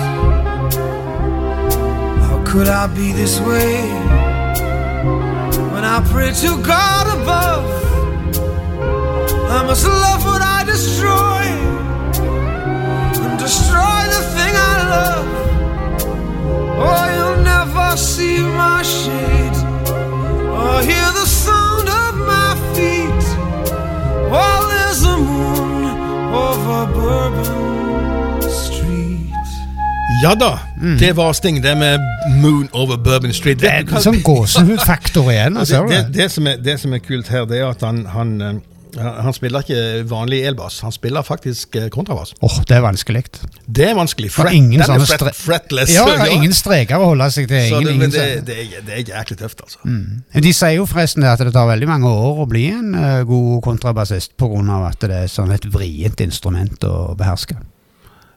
How 2.27 2.45
could 2.47 2.69
I 2.69 2.87
be 2.87 3.11
this 3.11 3.41
way 3.41 3.91
when 5.73 5.85
I 5.85 6.01
pray 6.13 6.33
to 6.33 6.63
God 6.63 7.07
above? 7.19 7.67
I 9.51 9.65
must 9.67 9.85
love 9.85 10.25
what 10.25 10.43
I 10.43 10.63
destroy 10.65 11.66
see 18.17 18.41
my 18.41 18.83
shade 18.83 19.57
or 20.61 20.81
hear 20.89 21.09
the 21.21 21.27
sound 21.27 21.87
of 22.03 22.13
my 22.33 22.51
feet 22.75 23.25
while 24.33 24.65
there's 24.73 25.03
a 25.05 25.17
moon 25.19 25.85
over 26.45 26.79
Bourbon 26.95 28.43
Street. 28.43 29.49
Ja 30.23 30.35
da, 30.35 30.59
mm. 30.83 30.99
det 30.99 31.13
var 31.13 31.33
Sting, 31.33 31.63
det 31.63 31.77
med 31.77 32.01
Moon 32.43 32.69
over 32.73 32.97
Bourbon 32.97 33.33
Street. 33.33 33.61
Det 33.61 33.69
er 33.69 34.01
sånn 34.01 34.23
gåsehudfaktor 34.25 35.29
igjen. 35.35 35.61
Altså, 35.61 35.83
det, 35.85 35.97
det, 35.97 36.15
det, 36.17 36.31
som 36.33 36.49
er, 36.49 36.57
det 36.65 36.81
som 36.81 36.97
er 36.97 37.05
kult 37.05 37.29
her, 37.29 37.45
det 37.45 37.61
er 37.61 37.69
at 37.69 37.85
han, 37.85 38.07
han 38.17 38.35
eh, 38.41 38.55
han 38.97 39.35
spiller 39.37 39.65
ikke 39.65 40.05
vanlig 40.09 40.41
elbass, 40.49 40.79
han 40.85 40.95
spiller 40.95 41.25
faktisk 41.27 41.77
eh, 41.77 41.89
kontrabass. 41.93 42.33
Åh, 42.41 42.57
det 42.69 42.77
er 42.79 42.83
vanskelig. 42.85 43.23
Det 43.67 43.91
er 43.91 43.95
vanskelig. 43.99 44.31
Fret, 44.33 44.53
ingen 44.57 44.81
den 44.81 44.95
er 44.97 45.05
fret, 45.05 45.37
fretless. 45.37 45.93
Ja, 45.95 46.07
ja, 46.21 46.29
ingen 46.33 46.55
streker 46.57 47.03
å 47.03 47.13
holde 47.13 47.29
seg 47.35 47.49
til. 47.51 47.77
Ingen, 47.77 47.87
det, 47.87 47.97
men 48.01 48.15
det, 48.15 48.27
det, 48.49 48.59
er, 48.65 48.83
det 48.87 48.99
er 48.99 49.15
jæklig 49.15 49.39
tøft, 49.43 49.63
altså. 49.67 49.83
Men 49.85 50.47
De 50.49 50.53
sier 50.57 50.79
jo 50.79 50.89
forresten 50.89 51.27
at 51.29 51.45
det 51.45 51.53
tar 51.57 51.69
veldig 51.71 51.91
mange 51.91 52.11
år 52.11 52.45
å 52.45 52.51
bli 52.51 52.67
en 52.73 52.93
eh, 52.97 53.23
god 53.29 53.63
kontrabassist 53.67 54.37
pga. 54.41 54.83
at 54.91 55.01
det 55.05 55.23
er 55.25 55.33
sånn 55.33 55.53
et 55.53 55.67
vrient 55.73 56.21
instrument 56.25 56.85
å 56.89 57.15
beherske. 57.19 57.59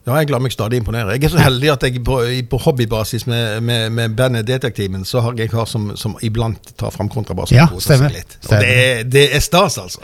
Ja, 0.07 0.15
jeg 0.23 0.31
lar 0.31 0.41
meg 0.41 0.53
stadig 0.55 0.79
imponere. 0.79 1.13
Jeg 1.17 1.27
er 1.27 1.33
så 1.35 1.41
heldig 1.43 1.69
at 1.73 1.83
jeg 1.85 2.01
på, 2.07 2.15
på 2.49 2.59
hobbybasis 2.63 3.27
med, 3.29 3.59
med, 3.61 3.91
med 3.93 4.15
bandet 4.17 4.47
Detektiven, 4.47 5.03
så 5.05 5.21
har 5.21 5.35
jeg 5.37 5.51
kar 5.51 5.67
som, 5.69 5.91
som 5.99 6.15
iblant 6.25 6.71
tar 6.79 6.93
fram 6.95 7.11
kontrabassen 7.11 7.59
Ja, 7.59 7.67
stemmer. 7.83 8.15
Og 8.15 8.47
Stemmer. 8.47 8.63
det, 8.65 9.11
det 9.11 9.25
er 9.35 9.43
stas, 9.43 9.77
altså. 9.77 10.01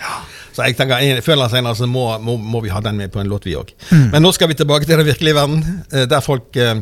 Så 0.55 0.63
jeg 0.63 0.77
tenker, 0.79 1.01
jeg 1.03 1.23
før 1.23 1.35
eller 1.35 1.51
senere 1.51 1.75
så 1.75 1.87
må, 1.89 2.05
må, 2.23 2.37
må 2.39 2.61
vi 2.63 2.71
ha 2.71 2.79
den 2.83 2.95
med 2.95 3.11
på 3.11 3.19
en 3.19 3.27
låt, 3.27 3.47
vi 3.47 3.57
òg. 3.59 3.73
Mm. 3.89 4.07
Men 4.13 4.23
nå 4.23 4.31
skal 4.35 4.47
vi 4.47 4.55
tilbake 4.55 4.87
til 4.87 4.95
den 4.95 5.07
virkelige 5.07 5.35
verden, 5.35 5.65
eh, 5.91 6.05
der 6.07 6.23
folk 6.23 6.55
eh, 6.55 6.79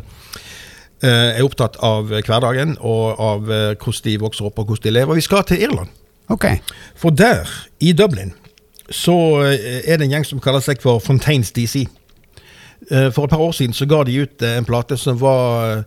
eh, 1.01 1.39
er 1.39 1.41
opptatt 1.41 1.79
av 1.81 2.13
hverdagen 2.13 2.77
og 2.77 3.17
av 3.17 3.49
eh, 3.49 3.71
hvordan 3.73 4.05
de 4.05 4.15
vokser 4.21 4.49
opp 4.49 4.61
og 4.61 4.69
hvordan 4.69 4.85
de 4.85 4.95
lever. 4.99 5.17
Vi 5.17 5.25
skal 5.25 5.45
til 5.49 5.65
Irland. 5.65 5.89
Okay. 6.33 6.61
For 6.95 7.09
der, 7.09 7.49
i 7.81 7.95
Dublin, 7.97 8.35
så 8.93 9.15
er 9.41 9.97
det 9.97 10.05
en 10.05 10.13
gjeng 10.13 10.27
som 10.27 10.41
kaller 10.43 10.61
seg 10.61 10.81
for 10.83 11.01
Fontaines 11.01 11.51
DC. 11.55 11.87
For 12.89 13.23
et 13.23 13.31
par 13.31 13.41
år 13.41 13.53
siden 13.55 13.73
så 13.73 13.87
ga 13.87 14.01
de 14.05 14.17
ut 14.21 14.43
en 14.43 14.67
plate 14.67 14.97
som 14.99 15.17
var 15.21 15.85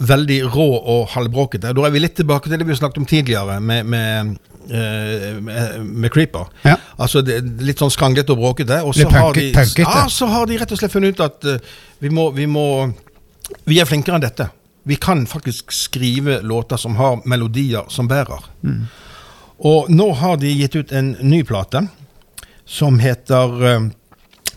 veldig 0.00 0.38
rå 0.54 0.68
og 0.78 1.10
halvbråkete. 1.14 1.72
Da 1.76 1.84
er 1.86 1.92
vi 1.92 2.02
litt 2.02 2.16
tilbake 2.18 2.48
til 2.48 2.60
det 2.60 2.68
vi 2.68 2.76
snakket 2.78 3.02
om 3.02 3.08
tidligere, 3.08 3.58
med, 3.60 3.86
med, 3.86 4.38
eh, 4.70 5.36
med, 5.40 5.84
med 5.84 6.12
Creeper. 6.12 6.48
Ja. 6.64 6.76
Altså 6.96 7.22
det, 7.24 7.40
litt 7.64 7.82
sånn 7.82 7.92
skranglete 7.92 8.34
og 8.34 8.40
bråkete. 8.40 8.80
Og 8.86 8.96
så 8.96 9.08
har, 9.12 9.36
de, 9.36 9.50
ja, 9.52 10.06
så 10.12 10.30
har 10.32 10.48
de 10.48 10.58
rett 10.60 10.72
og 10.72 10.80
slett 10.80 10.94
funnet 10.94 11.16
ut 11.16 11.22
at 11.26 11.48
uh, 11.48 11.76
vi 12.00 12.12
må, 12.12 12.30
vi 12.36 12.48
må 12.50 12.66
Vi 13.66 13.80
er 13.82 13.86
flinkere 13.88 14.14
enn 14.14 14.22
dette. 14.22 14.46
Vi 14.86 14.96
kan 14.96 15.24
faktisk 15.26 15.72
skrive 15.74 16.38
låter 16.40 16.78
som 16.78 16.94
har 16.96 17.18
melodier 17.26 17.88
som 17.90 18.08
bærer. 18.08 18.44
Og 19.58 19.90
nå 19.90 20.12
har 20.16 20.38
de 20.40 20.52
gitt 20.54 20.76
ut 20.76 20.92
en 20.92 21.16
ny 21.20 21.42
plate 21.44 21.82
som 22.64 23.00
heter 23.02 23.64
uh, 23.66 23.88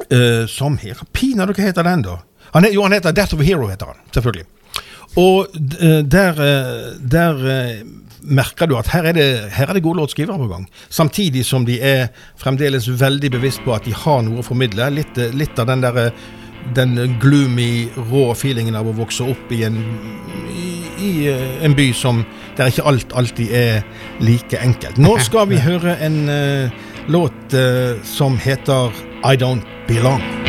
eh, 0.10 0.46
Som 0.48 0.78
her 0.78 1.02
Pinadø, 1.12 1.56
hva 1.58 1.66
heter 1.66 1.84
den, 1.84 2.06
da? 2.06 2.20
Han 2.54 2.68
jo, 2.70 2.84
han 2.86 2.94
heter 2.94 3.12
Death 3.12 3.34
of 3.34 3.42
a 3.42 3.44
Hero, 3.44 3.68
heter 3.68 3.90
han. 3.90 3.98
Selvfølgelig. 4.14 4.46
Og 5.20 5.48
eh, 5.54 6.02
der, 6.06 6.40
eh, 6.42 6.94
der 7.12 7.44
eh, 7.46 7.82
merker 8.24 8.70
du 8.70 8.78
at 8.80 8.90
her 8.94 9.10
er, 9.12 9.18
det, 9.18 9.26
her 9.54 9.70
er 9.70 9.78
det 9.78 9.84
gode 9.84 10.02
låtskrivere 10.02 10.38
på 10.38 10.48
gang. 10.48 10.68
Samtidig 10.90 11.46
som 11.46 11.66
de 11.66 11.80
er 11.82 12.08
fremdeles 12.40 12.88
veldig 13.02 13.32
bevisst 13.32 13.62
på 13.66 13.76
at 13.76 13.86
de 13.86 13.94
har 13.94 14.24
noe 14.26 14.42
å 14.42 14.46
formidle. 14.48 14.90
Litt, 14.96 15.20
litt 15.36 15.60
av 15.60 15.70
den 15.70 15.84
der 15.86 16.14
den 16.74 16.96
gloomy, 17.20 17.90
rå 18.10 18.30
feelingen 18.40 18.78
av 18.80 18.88
å 18.88 18.96
vokse 18.96 19.26
opp 19.28 19.52
i 19.52 19.66
en, 19.68 19.82
i, 20.56 20.70
i 21.04 21.12
en 21.68 21.76
by 21.76 21.90
som 21.98 22.24
der 22.58 22.72
ikke 22.72 22.86
alt 22.88 23.16
alltid 23.20 23.52
er 23.52 23.84
like 24.24 24.62
enkelt. 24.64 25.02
Nå 25.02 25.18
skal 25.20 25.50
vi 25.52 25.60
høre 25.70 25.98
en 26.00 26.24
uh, 26.30 26.88
låt 27.12 27.58
uh, 27.58 28.00
som 28.08 28.40
heter 28.40 28.96
I 29.28 29.36
Don't 29.36 29.68
Belong. 29.90 30.43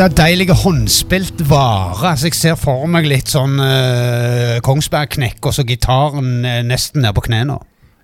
Ekte, 0.00 0.22
deilige 0.22 0.54
håndspilt 0.56 1.42
vare. 1.44 2.14
Altså, 2.14 2.30
jeg 2.30 2.36
ser 2.38 2.54
for 2.56 2.86
meg 2.88 3.04
litt 3.04 3.28
sånn 3.28 3.58
uh, 3.60 4.54
Kongsberg-knekk, 4.64 5.44
og 5.44 5.52
så 5.52 5.64
gitaren 5.68 6.38
eh, 6.48 6.62
nesten 6.64 7.04
ned 7.04 7.12
på 7.18 7.26
knærne. 7.26 7.58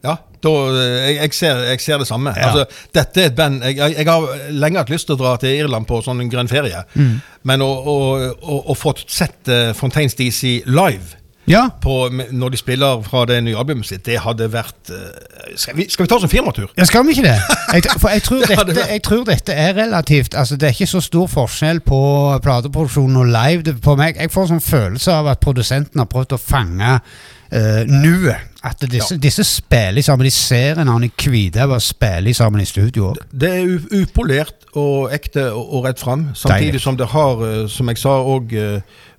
Ja, 0.04 0.18
da, 0.44 0.52
eh, 0.74 1.06
jeg, 1.06 1.14
jeg, 1.22 1.32
ser, 1.38 1.62
jeg 1.70 1.80
ser 1.80 2.02
det 2.04 2.08
samme. 2.10 2.34
Ja. 2.36 2.50
Altså, 2.50 2.82
dette 2.92 3.22
er 3.22 3.30
et 3.30 3.38
band 3.38 3.64
jeg, 3.64 3.78
jeg, 3.80 3.96
jeg 3.96 4.10
har 4.10 4.44
lenge 4.52 4.82
hatt 4.82 4.92
lyst 4.92 5.08
til 5.08 5.16
å 5.16 5.22
dra 5.22 5.32
til 5.40 5.56
Irland 5.56 5.88
på 5.88 6.02
sånn 6.04 6.20
grønn 6.28 6.52
ferie. 6.52 6.84
Mm. 7.00 7.14
Men 7.48 7.64
å, 7.64 7.70
å, 7.72 7.96
å, 8.36 8.58
å 8.74 8.76
få 8.76 8.92
sett 9.06 9.48
uh, 9.48 9.72
Fontaines 9.78 10.20
DC 10.20 10.66
live 10.68 11.16
Ja. 11.46 11.68
på, 11.82 12.10
når 12.30 12.48
de 12.48 12.56
spiller 12.56 13.02
fra 13.06 13.24
det 13.28 13.38
nye 13.44 13.56
albumet 13.58 13.86
sitt, 13.86 14.02
det 14.06 14.18
hadde 14.24 14.48
vært 14.52 14.90
eh, 14.90 15.54
skal, 15.56 15.76
vi, 15.78 15.86
skal 15.90 16.04
vi 16.04 16.10
ta 16.10 16.18
oss 16.18 16.26
en 16.26 16.32
firmatur? 16.32 16.72
Ja, 16.78 16.84
skal 16.88 17.06
vi 17.06 17.14
ikke 17.14 17.26
det? 17.28 17.36
Jeg, 17.76 17.84
for 18.00 18.08
jeg 18.08 18.22
tror, 18.22 18.40
Det 18.46 18.56
dette, 18.66 18.86
jeg 18.88 19.02
tror 19.02 19.24
dette 19.26 19.52
er 19.52 19.74
relativt 19.76 20.34
Altså, 20.34 20.56
Det 20.56 20.68
er 20.68 20.74
ikke 20.74 20.86
så 20.86 21.00
stor 21.04 21.26
forskjell 21.30 21.80
på 21.84 21.98
plateproduksjon 22.42 23.16
og 23.16 23.26
live. 23.26 23.62
Det, 23.66 23.76
på 23.82 23.96
meg, 23.98 24.16
Jeg 24.20 24.32
får 24.32 24.50
sånn 24.52 24.62
følelse 24.64 25.12
av 25.12 25.30
at 25.34 25.42
produsenten 25.42 26.02
har 26.02 26.08
prøvd 26.10 26.36
å 26.36 26.40
fange 26.40 26.92
uh, 26.98 27.82
nuet. 27.90 28.55
At 28.66 28.82
disse, 28.90 29.16
disse 29.22 29.44
spiller 29.46 30.02
sammen. 30.02 30.26
De 30.26 30.30
ser 30.34 30.80
en 30.82 30.88
annen 30.90 31.12
hvithaug 31.22 31.76
og 31.76 31.82
spiller 31.84 32.34
sammen 32.34 32.60
i 32.64 32.66
studio. 32.66 33.12
Det 33.30 33.50
er 33.52 34.00
upolert 34.02 34.66
og 34.76 35.12
ekte 35.14 35.44
og, 35.52 35.68
og 35.78 35.84
rett 35.86 36.02
fram. 36.02 36.26
Samtidig 36.34 36.72
Deilig. 36.72 36.82
som 36.82 36.96
det 36.98 37.06
har, 37.12 37.44
eh, 37.46 37.66
som 37.70 37.88
jeg 37.92 38.00
sa, 38.02 38.16
òg 38.26 38.56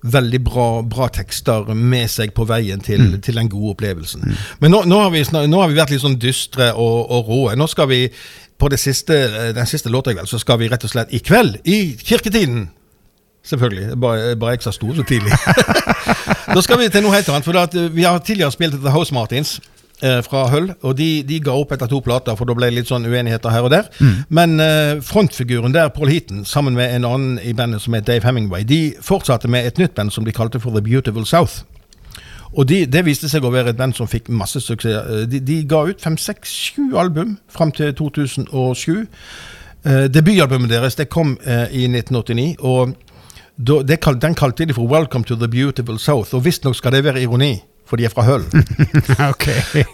veldig 0.07 0.39
bra, 0.45 0.65
bra 0.85 1.07
tekster 1.09 1.71
med 1.73 2.09
seg 2.11 2.33
på 2.37 2.45
veien 2.47 2.79
til, 2.83 3.01
Mm. 3.07 3.21
til 3.21 3.35
den 3.35 3.49
gode 3.49 3.71
opplevelsen. 3.75 4.37
Men 4.59 4.71
nå, 4.71 4.83
nå, 4.85 4.99
har 5.01 5.09
vi, 5.13 5.23
nå 5.47 5.61
har 5.61 5.67
vi 5.71 5.75
vært 5.79 5.89
litt 5.95 6.01
sånn 6.03 6.19
dystre 6.19 6.73
og, 6.73 7.11
og 7.11 7.27
råe. 7.31 7.55
Nå 7.57 7.67
skal 7.67 7.87
vi 7.87 8.09
på 8.57 8.69
det 8.69 8.79
siste, 8.79 9.13
eh, 9.13 9.53
den 9.53 9.65
siste 9.69 9.89
låta 9.89 10.11
i 10.11 10.17
kveld, 10.17 10.27
så 10.29 10.39
skal 10.41 10.57
vi 10.59 10.67
rett 10.69 10.83
og 10.83 10.89
slett 10.91 11.13
i 11.13 11.19
kveld, 11.19 11.59
i 11.65 11.95
kirketiden 11.97 12.69
Selvfølgelig. 13.47 13.97
Bare, 13.99 14.35
bare 14.35 14.51
jeg 14.57 14.61
stor 14.67 14.75
sto 14.75 14.93
så 14.95 15.03
tidlig. 15.07 15.31
da 16.55 16.61
skal 16.61 16.79
vi 16.81 16.89
til 16.91 17.05
noe 17.05 17.15
helt 17.15 17.29
annet. 17.31 17.47
For 17.47 17.55
eh, 17.63 17.95
Vi 17.95 18.03
har 18.03 18.19
tidligere 18.19 18.51
spilt 18.51 18.75
etter 18.75 18.91
House 18.91 19.13
Martins 19.15 19.53
eh, 20.03 20.19
fra 20.25 20.47
Hull. 20.51 20.73
Og 20.83 20.97
de, 20.99 21.23
de 21.27 21.39
ga 21.43 21.55
opp 21.55 21.71
etter 21.71 21.87
to 21.91 22.01
plater, 22.03 22.35
for 22.35 22.49
da 22.49 22.57
ble 22.57 22.67
det 22.69 22.81
litt 22.81 22.91
sånn 22.91 23.07
uenigheter 23.07 23.53
her 23.55 23.67
og 23.69 23.71
der. 23.71 23.87
Men 24.29 24.59
eh, 24.63 24.99
frontfiguren 25.05 25.75
der, 25.75 25.93
Paul 25.95 26.11
Heaton, 26.11 26.43
sammen 26.45 26.75
med 26.75 26.91
en 26.97 27.07
annen 27.07 27.39
i 27.39 27.55
bandet 27.55 27.81
som 27.85 27.95
het 27.95 28.07
Dave 28.09 28.27
Hemingway, 28.27 28.67
de 28.67 28.81
fortsatte 29.01 29.47
med 29.51 29.65
et 29.71 29.79
nytt 29.81 29.95
band 29.95 30.11
som 30.11 30.27
de 30.27 30.35
kalte 30.35 30.59
for 30.59 30.75
The 30.75 30.83
Beautiful 30.83 31.25
South. 31.25 31.63
Og 32.57 32.67
de, 32.67 32.85
det 32.87 33.03
viste 33.05 33.27
seg 33.29 33.43
å 33.43 33.51
være 33.51 33.73
et 33.73 33.79
band 33.79 33.95
som 33.95 34.07
fikk 34.07 34.29
masse 34.31 34.59
suksess. 34.63 34.99
Eh, 35.07 35.25
De, 35.31 35.39
de 35.39 35.61
ga 35.67 35.85
ut 35.87 36.03
fem, 36.03 36.19
seks, 36.19 36.51
sju 36.71 36.97
album 36.99 37.37
fram 37.51 37.71
til 37.75 37.95
2007. 37.95 39.07
Eh, 39.87 40.07
debutalbumet 40.11 40.71
deres 40.71 40.95
det 40.99 41.07
kom 41.13 41.37
eh, 41.45 41.67
i 41.71 41.87
1989. 41.87 42.55
og 42.59 42.95
Den 43.57 44.35
kalte 44.35 44.65
de 44.65 44.73
for 44.73 44.87
'Welcome 44.87 45.23
to 45.25 45.35
the 45.35 45.47
Beautiful 45.47 45.97
South'. 45.97 46.33
Og 46.33 46.45
visstnok 46.45 46.75
skal 46.75 46.91
det 46.91 47.03
være 47.03 47.21
ironi, 47.21 47.63
for 47.85 47.97
de 47.97 48.05
er 48.05 48.09
fra 48.09 48.21
Hull. 48.21 48.43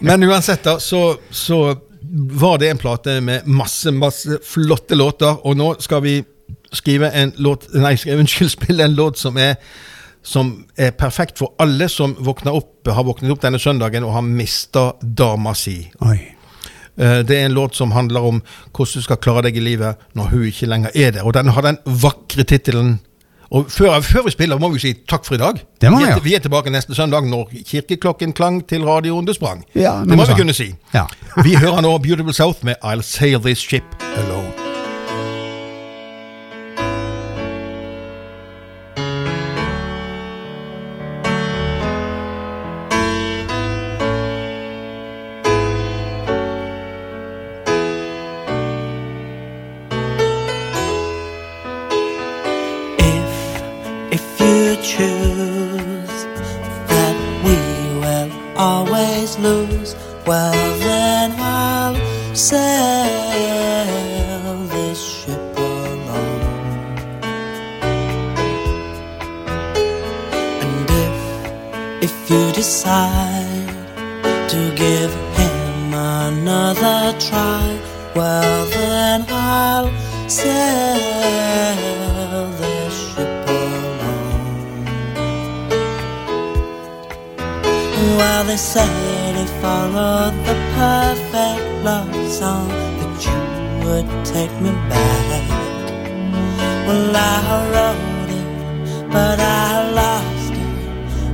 Men 0.02 0.22
uansett, 0.22 0.64
da, 0.64 0.78
så, 0.78 1.16
så 1.30 1.74
var 2.12 2.58
det 2.58 2.70
en 2.70 2.78
plate 2.78 3.20
med 3.20 3.46
masse, 3.46 3.90
masse 3.92 4.38
flotte 4.44 4.94
låter. 4.94 5.46
Og 5.46 5.56
nå 5.56 5.74
skal 5.80 6.02
vi 6.02 6.24
skrive 6.72 7.10
en 7.14 7.32
låt 7.36 7.68
Nei, 7.74 7.96
unnskyld, 8.18 8.50
spille 8.50 8.84
en 8.84 8.94
låt 8.94 9.18
som 9.18 9.36
er 9.36 9.56
som 10.24 10.64
er 10.80 10.90
perfekt 10.96 11.38
for 11.38 11.52
alle 11.60 11.84
som 11.88 12.14
våkner 12.18 12.54
opp, 12.56 12.88
har 12.88 13.04
våknet 13.04 13.30
opp 13.30 13.42
denne 13.42 13.58
søndagen 13.60 14.06
og 14.08 14.14
har 14.16 14.22
mista 14.24 14.92
dama 15.02 15.52
si. 15.54 15.90
Oi. 16.00 16.16
Eh, 16.96 17.22
Det 17.22 17.36
er 17.36 17.44
en 17.44 17.52
låt 17.54 17.74
som 17.74 17.92
handler 17.92 18.20
om 18.20 18.42
hvordan 18.72 18.94
du 18.94 19.02
skal 19.02 19.16
klare 19.16 19.42
deg 19.42 19.56
i 19.56 19.60
livet 19.60 19.96
når 20.14 20.30
hun 20.30 20.46
ikke 20.48 20.66
lenger 20.66 20.90
er 20.94 21.10
der. 21.12 21.26
Og 21.26 21.34
den 21.34 21.48
har 21.48 21.62
den 21.62 21.78
vakre 21.84 22.44
tittelen 22.44 23.00
Og 23.54 23.70
før, 23.70 24.00
før 24.02 24.24
vi 24.26 24.32
spiller, 24.34 24.58
må 24.58 24.72
vi 24.74 24.82
si 24.82 24.92
takk 25.08 25.26
for 25.26 25.38
i 25.38 25.38
dag. 25.38 25.60
Det 25.80 25.92
må 25.92 26.00
vi, 26.02 26.08
er, 26.10 26.18
vi 26.24 26.34
er 26.34 26.42
tilbake 26.42 26.72
neste 26.74 26.96
søndag 26.96 27.28
når 27.30 27.52
kirkeklokken 27.68 28.34
klang 28.34 28.64
til 28.66 28.82
radioen 28.88 29.28
det 29.28 29.36
sprang. 29.38 29.62
Ja, 29.78 30.00
det 30.02 30.18
må 30.18 30.26
vi 30.26 30.40
kunne 30.40 30.56
si. 30.56 30.72
Ja. 30.94 31.06
vi 31.46 31.54
hører 31.54 31.84
nå 31.86 31.94
Beautiful 32.02 32.34
South 32.34 32.66
med 32.66 32.82
I'll 32.82 33.06
Sail 33.06 33.38
This 33.46 33.62
Ship 33.62 34.06
Alone. 34.16 34.63
Song 92.44 92.68
that 92.98 93.16
you 93.28 93.40
would 93.84 94.08
take 94.34 94.54
me 94.64 94.72
back. 94.92 95.44
Well, 96.86 97.16
I 97.16 97.30
wrote 97.72 98.30
it, 98.40 98.48
but 99.14 99.38
I 99.40 99.70
lost 100.00 100.54
it, 100.64 100.78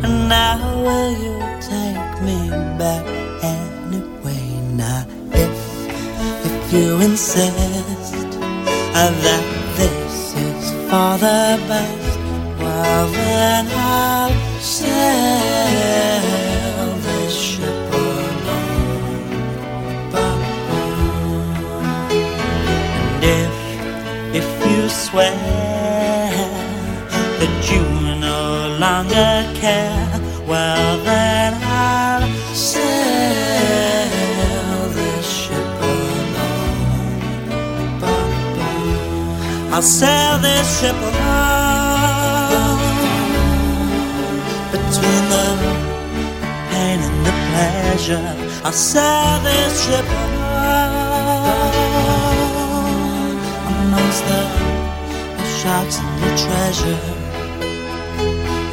and 0.04 0.16
now 0.36 0.58
will 0.86 1.12
you 1.24 1.36
take 1.72 2.14
me 2.28 2.38
back 2.82 3.04
anyway? 3.58 4.44
Now, 4.82 5.02
if 5.44 5.58
if 6.48 6.56
you 6.74 6.88
insist 7.08 8.30
uh, 9.00 9.11
that 9.24 9.44
this 9.78 10.16
is 10.48 10.64
for 10.90 11.12
the 11.26 11.42
best, 11.70 12.18
well 12.61 13.06
then 13.18 13.64
I'll 13.96 14.34
sail 14.78 16.20
this 17.06 17.34
ship 17.50 17.79
swear 25.11 25.34
that 27.40 27.54
you 27.70 27.82
no 28.20 28.40
longer 28.78 29.32
care, 29.58 30.08
well 30.46 30.98
then 31.02 31.52
I'll 31.64 32.28
sail 32.54 32.78
this 34.94 35.26
ship 35.26 35.68
alone. 35.90 36.30
I'll 39.72 39.82
sail 39.82 40.38
this 40.38 40.66
ship 40.78 40.98
alone 41.11 42.78
between 44.70 45.24
the 45.34 45.46
pain 46.70 46.98
and 47.08 47.16
the 47.26 47.34
pleasure. 47.50 48.30
I'll 48.64 48.72
sail 48.72 49.40
this 49.42 49.72
ship 49.84 50.06
alone 50.06 50.29
treasure. 56.51 57.01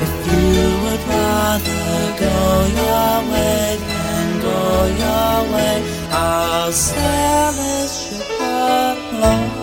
If 0.05 0.13
you 0.32 0.65
would 0.84 1.03
rather 1.13 1.99
go 2.25 2.38
your 2.82 3.13
way 3.32 3.78
than 3.89 4.28
go 4.47 4.61
your 5.03 5.36
way, 5.53 5.75
I'll 6.11 6.71
sail 6.71 7.51
this 7.51 7.91
ship 8.03 8.30
alone. 8.39 9.56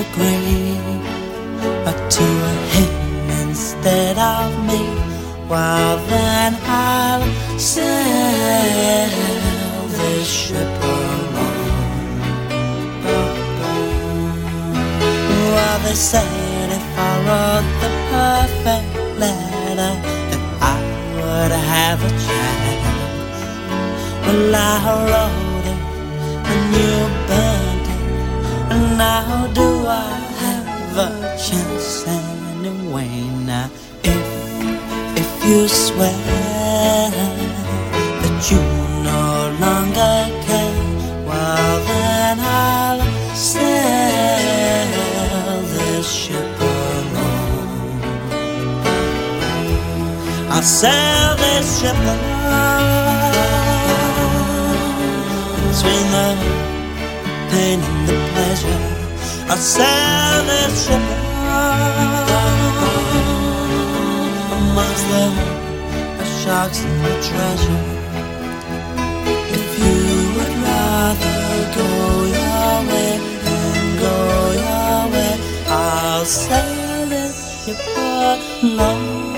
the 0.00 0.06
grave, 0.16 1.04
but 1.84 1.98
to 2.10 2.28
him 2.74 3.30
instead 3.44 4.16
of 4.18 4.48
me. 4.68 4.82
Well, 5.48 5.98
then 6.08 6.56
I'll 6.64 7.24
sail 7.58 9.10
this 9.98 10.26
ship 10.26 10.72
alone. 10.82 12.18
Well, 15.52 15.78
they 15.84 15.98
said 16.10 16.68
if 16.78 16.86
I 17.08 17.12
wrote 17.26 17.68
the 17.82 17.90
perfect 18.14 18.90
letter, 19.22 19.92
then 20.30 20.42
I 20.60 20.76
would 21.16 21.52
have 21.74 22.00
a 22.02 22.12
chance. 22.26 23.38
Well, 24.24 24.54
I 24.54 24.60
wrote. 25.10 25.39
You 35.50 35.66
swear 35.66 36.14
that 38.22 38.38
you 38.50 38.60
no 39.02 39.22
longer 39.64 40.16
care, 40.46 40.76
well 41.26 41.76
then 41.88 42.38
I'll 42.38 43.02
sail 43.34 44.86
this 45.74 46.06
ship 46.20 46.60
alone. 46.60 48.00
I'll 50.52 50.62
sail 50.62 51.34
this 51.42 51.66
ship 51.80 51.98
alone 52.14 52.60
between 55.66 56.06
the 56.16 56.28
pain 57.50 57.78
and 57.90 58.00
the 58.08 58.16
pleasure. 58.32 58.82
I'll 59.50 59.64
sail 59.74 60.38
this 60.50 60.72
ship 60.86 61.04
alone 61.10 62.19
amongst 65.00 65.08
the, 65.08 66.18
the 66.18 66.24
sharks 66.24 66.84
and 66.84 67.04
the 67.04 67.14
treasure. 67.28 67.84
If 69.58 69.78
you 69.78 69.96
would 70.36 70.54
rather 70.64 71.36
go 71.76 71.88
your 72.36 72.74
way 72.88 73.12
than 73.44 73.98
go 73.98 74.16
your 74.52 75.12
way, 75.12 75.32
I'll 75.68 76.24
sail 76.24 77.06
this 77.08 77.64
ship 77.64 77.78
alone. 77.96 79.29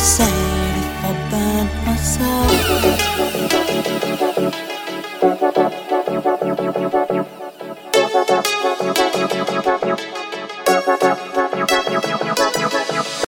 say. 0.00 0.39